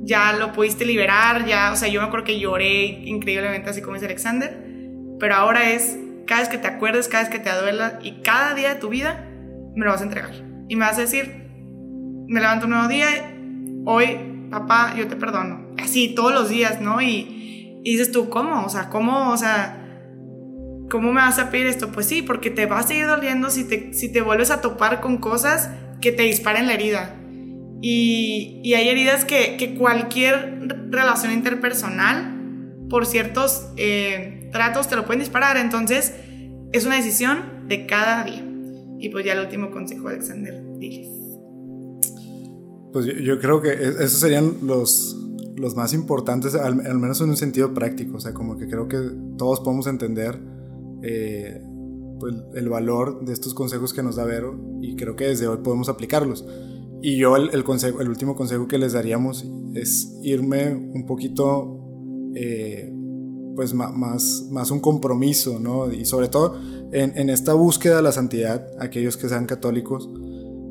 ya 0.02 0.34
lo 0.34 0.52
pudiste 0.52 0.84
liberar, 0.84 1.46
ya, 1.46 1.72
o 1.72 1.76
sea, 1.76 1.90
yo 1.90 2.02
me 2.02 2.08
acuerdo 2.08 2.26
que 2.26 2.40
lloré 2.40 2.86
increíblemente 3.06 3.70
así 3.70 3.82
como 3.82 3.94
dice 3.94 4.08
Alexander, 4.08 4.66
pero 5.20 5.36
ahora 5.36 5.70
es 5.70 5.96
cada 6.26 6.42
vez 6.42 6.50
que 6.50 6.58
te 6.58 6.68
acuerdes, 6.68 7.08
cada 7.08 7.26
vez 7.26 7.32
que 7.32 7.40
te 7.40 7.52
duela 7.56 8.00
y 8.02 8.24
cada 8.24 8.56
día 8.56 8.74
de 8.74 8.80
tu 8.80 8.90
vida, 8.90 9.30
me 9.76 9.86
lo 9.86 9.92
vas 9.92 10.02
a 10.02 10.06
entregar. 10.06 10.34
Y 10.68 10.76
me 10.76 10.86
vas 10.86 10.98
a 10.98 11.02
decir, 11.02 11.44
me 12.28 12.40
levanto 12.40 12.66
un 12.66 12.72
nuevo 12.72 12.88
día, 12.88 13.08
hoy, 13.86 14.48
papá, 14.50 14.96
yo 14.98 15.08
te 15.08 15.16
perdono. 15.16 15.74
Así, 15.78 16.14
todos 16.16 16.34
los 16.34 16.50
días, 16.50 16.82
¿no? 16.82 17.02
Y, 17.02 17.80
y 17.84 17.92
dices 17.92 18.12
tú, 18.12 18.30
¿cómo? 18.30 18.66
O 18.66 18.70
sea, 18.70 18.90
¿cómo? 18.90 19.32
O 19.32 19.38
sea, 19.38 19.82
¿cómo 20.90 21.12
me 21.12 21.22
vas 21.22 21.40
a 21.40 21.50
pedir 21.50 21.68
esto? 21.68 21.92
Pues 21.92 22.08
sí, 22.08 22.22
porque 22.22 22.50
te 22.50 22.66
va 22.66 22.80
a 22.80 22.84
seguir 22.84 23.08
doliendo 23.08 23.50
si 23.50 23.66
te, 23.68 23.94
si 23.94 24.12
te 24.12 24.22
vuelves 24.22 24.52
a 24.52 24.62
topar 24.62 25.02
con 25.02 25.18
cosas 25.18 25.70
que 26.02 26.12
te 26.12 26.24
disparen 26.24 26.68
la 26.68 26.74
herida. 26.74 27.16
Y, 27.82 28.62
y 28.64 28.74
hay 28.74 28.90
heridas 28.90 29.26
que, 29.26 29.58
que, 29.58 29.76
cualquier 29.76 30.88
relación 30.90 31.32
interpersonal, 31.34 32.88
por 32.90 33.06
ciertos 33.06 33.68
eh, 33.78 34.50
tratos, 34.52 34.88
te 34.88 34.96
lo 34.96 35.06
pueden 35.06 35.20
disparar. 35.20 35.58
Entonces, 35.58 36.16
es 36.72 36.86
una 36.86 36.96
decisión 36.96 37.68
de 37.68 37.86
cada 37.86 38.24
día. 38.24 38.44
Y 39.00 39.10
pues 39.10 39.26
ya 39.26 39.34
el 39.34 39.40
último 39.40 39.72
consejo, 39.72 40.08
Alexander, 40.08 40.56
diles. 40.80 41.25
Pues 42.95 43.08
yo, 43.08 43.39
creo 43.41 43.62
que 43.62 43.71
e, 43.71 43.89
esos 43.89 44.21
serían 44.21 44.60
los, 44.62 45.17
los 45.58 45.75
más 45.75 45.93
importantes, 45.93 46.55
al, 46.55 46.79
al, 46.79 46.97
menos 46.97 47.19
en 47.19 47.27
un 47.27 47.36
sentido 47.36 47.73
práctico. 47.73 48.15
O 48.15 48.19
sea, 48.21 48.34
como 48.34 48.58
que 48.58 48.69
creo 48.69 48.88
que 48.88 48.97
todos 49.38 49.60
podemos 49.60 49.86
entender 49.88 50.39
eh, 51.03 51.62
pues, 52.21 52.34
el 52.53 52.69
valor 52.69 53.25
de 53.25 53.34
estos 53.34 53.53
consejos 53.53 53.93
que 53.93 54.01
nos 54.01 54.15
da 54.15 54.23
Vero 54.23 54.58
y 54.81 54.95
creo 54.95 55.17
que 55.17 55.25
desde 55.25 55.45
hoy 55.45 55.58
podemos 55.58 55.89
aplicarlos. 55.89 56.45
Y 57.01 57.17
yo 57.17 57.36
el, 57.36 57.63
consejo, 57.65 57.99
el 57.99 58.08
último 58.08 58.34
consejo 58.34 58.65
que 58.65 58.77
les 58.77 58.93
daríamos 58.93 59.45
es 59.73 60.17
irme 60.23 60.73
un 60.73 61.05
poquito, 61.05 61.77
eh, 62.34 62.93
pues 63.58 63.73
más, 63.73 64.47
más 64.51 64.71
un 64.71 64.79
compromiso, 64.79 65.60
¿no? 65.60 65.91
Y 65.91 66.05
sobre 66.05 66.29
todo 66.29 66.58
en, 66.93 67.29
esta 67.29 67.55
búsqueda 67.55 67.97
de 67.97 68.03
la 68.03 68.13
santidad, 68.13 68.65
aquellos 68.79 69.17
que 69.17 69.27
sean 69.27 69.47
católicos, 69.47 70.10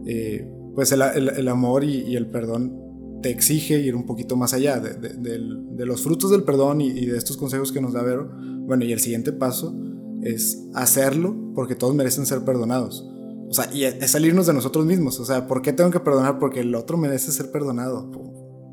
eh, 0.07 0.51
pues 0.75 0.93
el, 0.93 1.49
amor 1.49 1.85
y, 1.85 2.17
el 2.17 2.27
perdón 2.31 3.21
te 3.23 3.31
exige 3.31 3.81
ir 3.81 3.95
un 3.95 4.05
poquito 4.07 4.37
más 4.37 4.53
allá 4.55 4.81
de, 4.81 5.87
los 5.87 6.03
frutos 6.03 6.31
del 6.31 6.43
perdón 6.43 6.81
y, 6.81 7.07
de 7.07 7.17
estos 7.17 7.37
consejos 7.37 7.73
que 7.73 7.81
nos 7.81 7.93
da 7.93 8.03
Vero. 8.03 8.31
Bueno, 8.67 8.85
y 8.85 8.93
el 8.93 9.01
siguiente 9.01 9.33
paso 9.33 9.75
es 10.23 10.67
hacerlo 10.75 11.37
porque 11.55 11.75
todos 11.75 11.95
merecen 11.95 12.27
ser 12.27 12.45
perdonados. 12.45 13.09
O 13.49 13.53
sea, 13.53 13.73
y 13.73 13.85
es 13.85 14.11
salirnos 14.11 14.47
de 14.47 14.55
nosotros 14.55 14.85
mismos. 14.85 15.21
O 15.21 15.25
sea, 15.25 15.47
¿por 15.47 15.63
qué 15.63 15.73
tengo 15.73 15.91
que 15.91 16.01
perdonar? 16.01 16.39
Porque 16.39 16.61
el 16.61 16.75
otro 16.75 16.97
merece 16.97 17.31
ser 17.31 17.51
perdonado. 17.51 18.11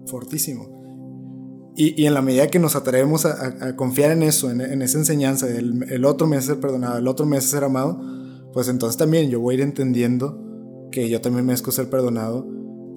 Fortísimo. 0.07 0.81
Y, 1.75 2.05
en 2.05 2.13
la 2.13 2.21
medida 2.21 2.47
que 2.47 2.59
nos 2.59 2.75
atrevemos 2.75 3.25
a, 3.25 3.75
confiar 3.75 4.11
en 4.11 4.23
eso, 4.23 4.51
en, 4.51 4.81
esa 4.81 4.97
enseñanza, 4.97 5.47
el, 5.47 6.05
otro 6.05 6.27
merece 6.27 6.47
ser 6.47 6.59
perdonado, 6.59 6.97
el 6.97 7.07
otro 7.07 7.25
merece 7.25 7.47
ser 7.47 7.63
amado, 7.63 8.01
pues 8.53 8.67
entonces 8.67 8.97
también 8.97 9.29
yo 9.29 9.39
voy 9.39 9.55
a 9.55 9.57
ir 9.59 9.63
entendiendo 9.63 10.50
que 10.91 11.09
yo 11.09 11.21
también 11.21 11.45
merezco 11.45 11.71
ser 11.71 11.89
perdonado 11.89 12.47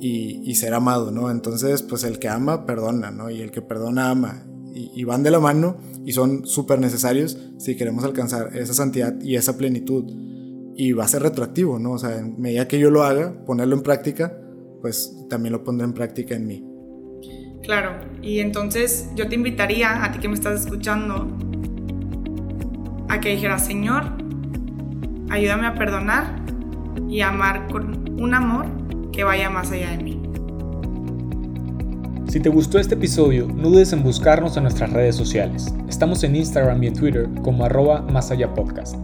y, 0.00 0.42
y 0.44 0.56
ser 0.56 0.74
amado, 0.74 1.10
¿no? 1.10 1.30
Entonces, 1.30 1.82
pues 1.82 2.04
el 2.04 2.18
que 2.18 2.28
ama, 2.28 2.66
perdona, 2.66 3.10
¿no? 3.10 3.30
Y 3.30 3.40
el 3.40 3.50
que 3.50 3.62
perdona, 3.62 4.10
ama 4.10 4.44
y, 4.74 5.04
van 5.04 5.22
de 5.22 5.30
la 5.30 5.40
mano 5.40 5.76
y 6.04 6.12
son 6.12 6.46
súper 6.46 6.80
necesarios 6.80 7.38
si 7.58 7.76
queremos 7.76 8.04
alcanzar 8.04 8.56
esa 8.56 8.74
santidad 8.74 9.14
y 9.20 9.36
esa 9.36 9.56
plenitud. 9.56 10.04
Y 10.76 10.92
va 10.92 11.04
a 11.04 11.08
ser 11.08 11.22
retroactivo, 11.22 11.78
¿no? 11.78 11.92
O 11.92 11.98
sea, 11.98 12.18
en 12.18 12.40
medida 12.40 12.66
que 12.66 12.80
yo 12.80 12.90
lo 12.90 13.04
haga, 13.04 13.44
ponerlo 13.46 13.76
en 13.76 13.82
práctica, 13.82 14.36
pues 14.80 15.16
también 15.30 15.52
lo 15.52 15.62
pondré 15.62 15.84
en 15.84 15.92
práctica 15.92 16.34
en 16.34 16.46
mí. 16.46 16.64
Claro, 17.62 17.92
y 18.20 18.40
entonces 18.40 19.08
yo 19.14 19.28
te 19.28 19.36
invitaría, 19.36 20.04
a 20.04 20.12
ti 20.12 20.18
que 20.18 20.28
me 20.28 20.34
estás 20.34 20.62
escuchando, 20.62 21.28
a 23.08 23.20
que 23.20 23.30
dijeras, 23.30 23.64
Señor, 23.64 24.02
ayúdame 25.30 25.68
a 25.68 25.74
perdonar 25.74 26.44
y 27.08 27.20
amar 27.20 27.68
con 27.68 28.20
un 28.20 28.34
amor 28.34 28.66
que 29.12 29.24
vaya 29.24 29.50
más 29.50 29.70
allá 29.70 29.90
de 29.90 30.02
mí. 30.02 30.20
Si 32.28 32.40
te 32.40 32.48
gustó 32.48 32.78
este 32.78 32.94
episodio, 32.94 33.46
no 33.46 33.70
dudes 33.70 33.92
en 33.92 34.02
buscarnos 34.02 34.56
en 34.56 34.64
nuestras 34.64 34.92
redes 34.92 35.14
sociales. 35.14 35.72
Estamos 35.88 36.24
en 36.24 36.34
Instagram 36.34 36.82
y 36.82 36.88
en 36.88 36.94
Twitter 36.94 37.28
como 37.42 37.64
arroba 37.64 38.02
más 38.02 38.30
allá 38.32 38.52
podcast. 38.54 38.96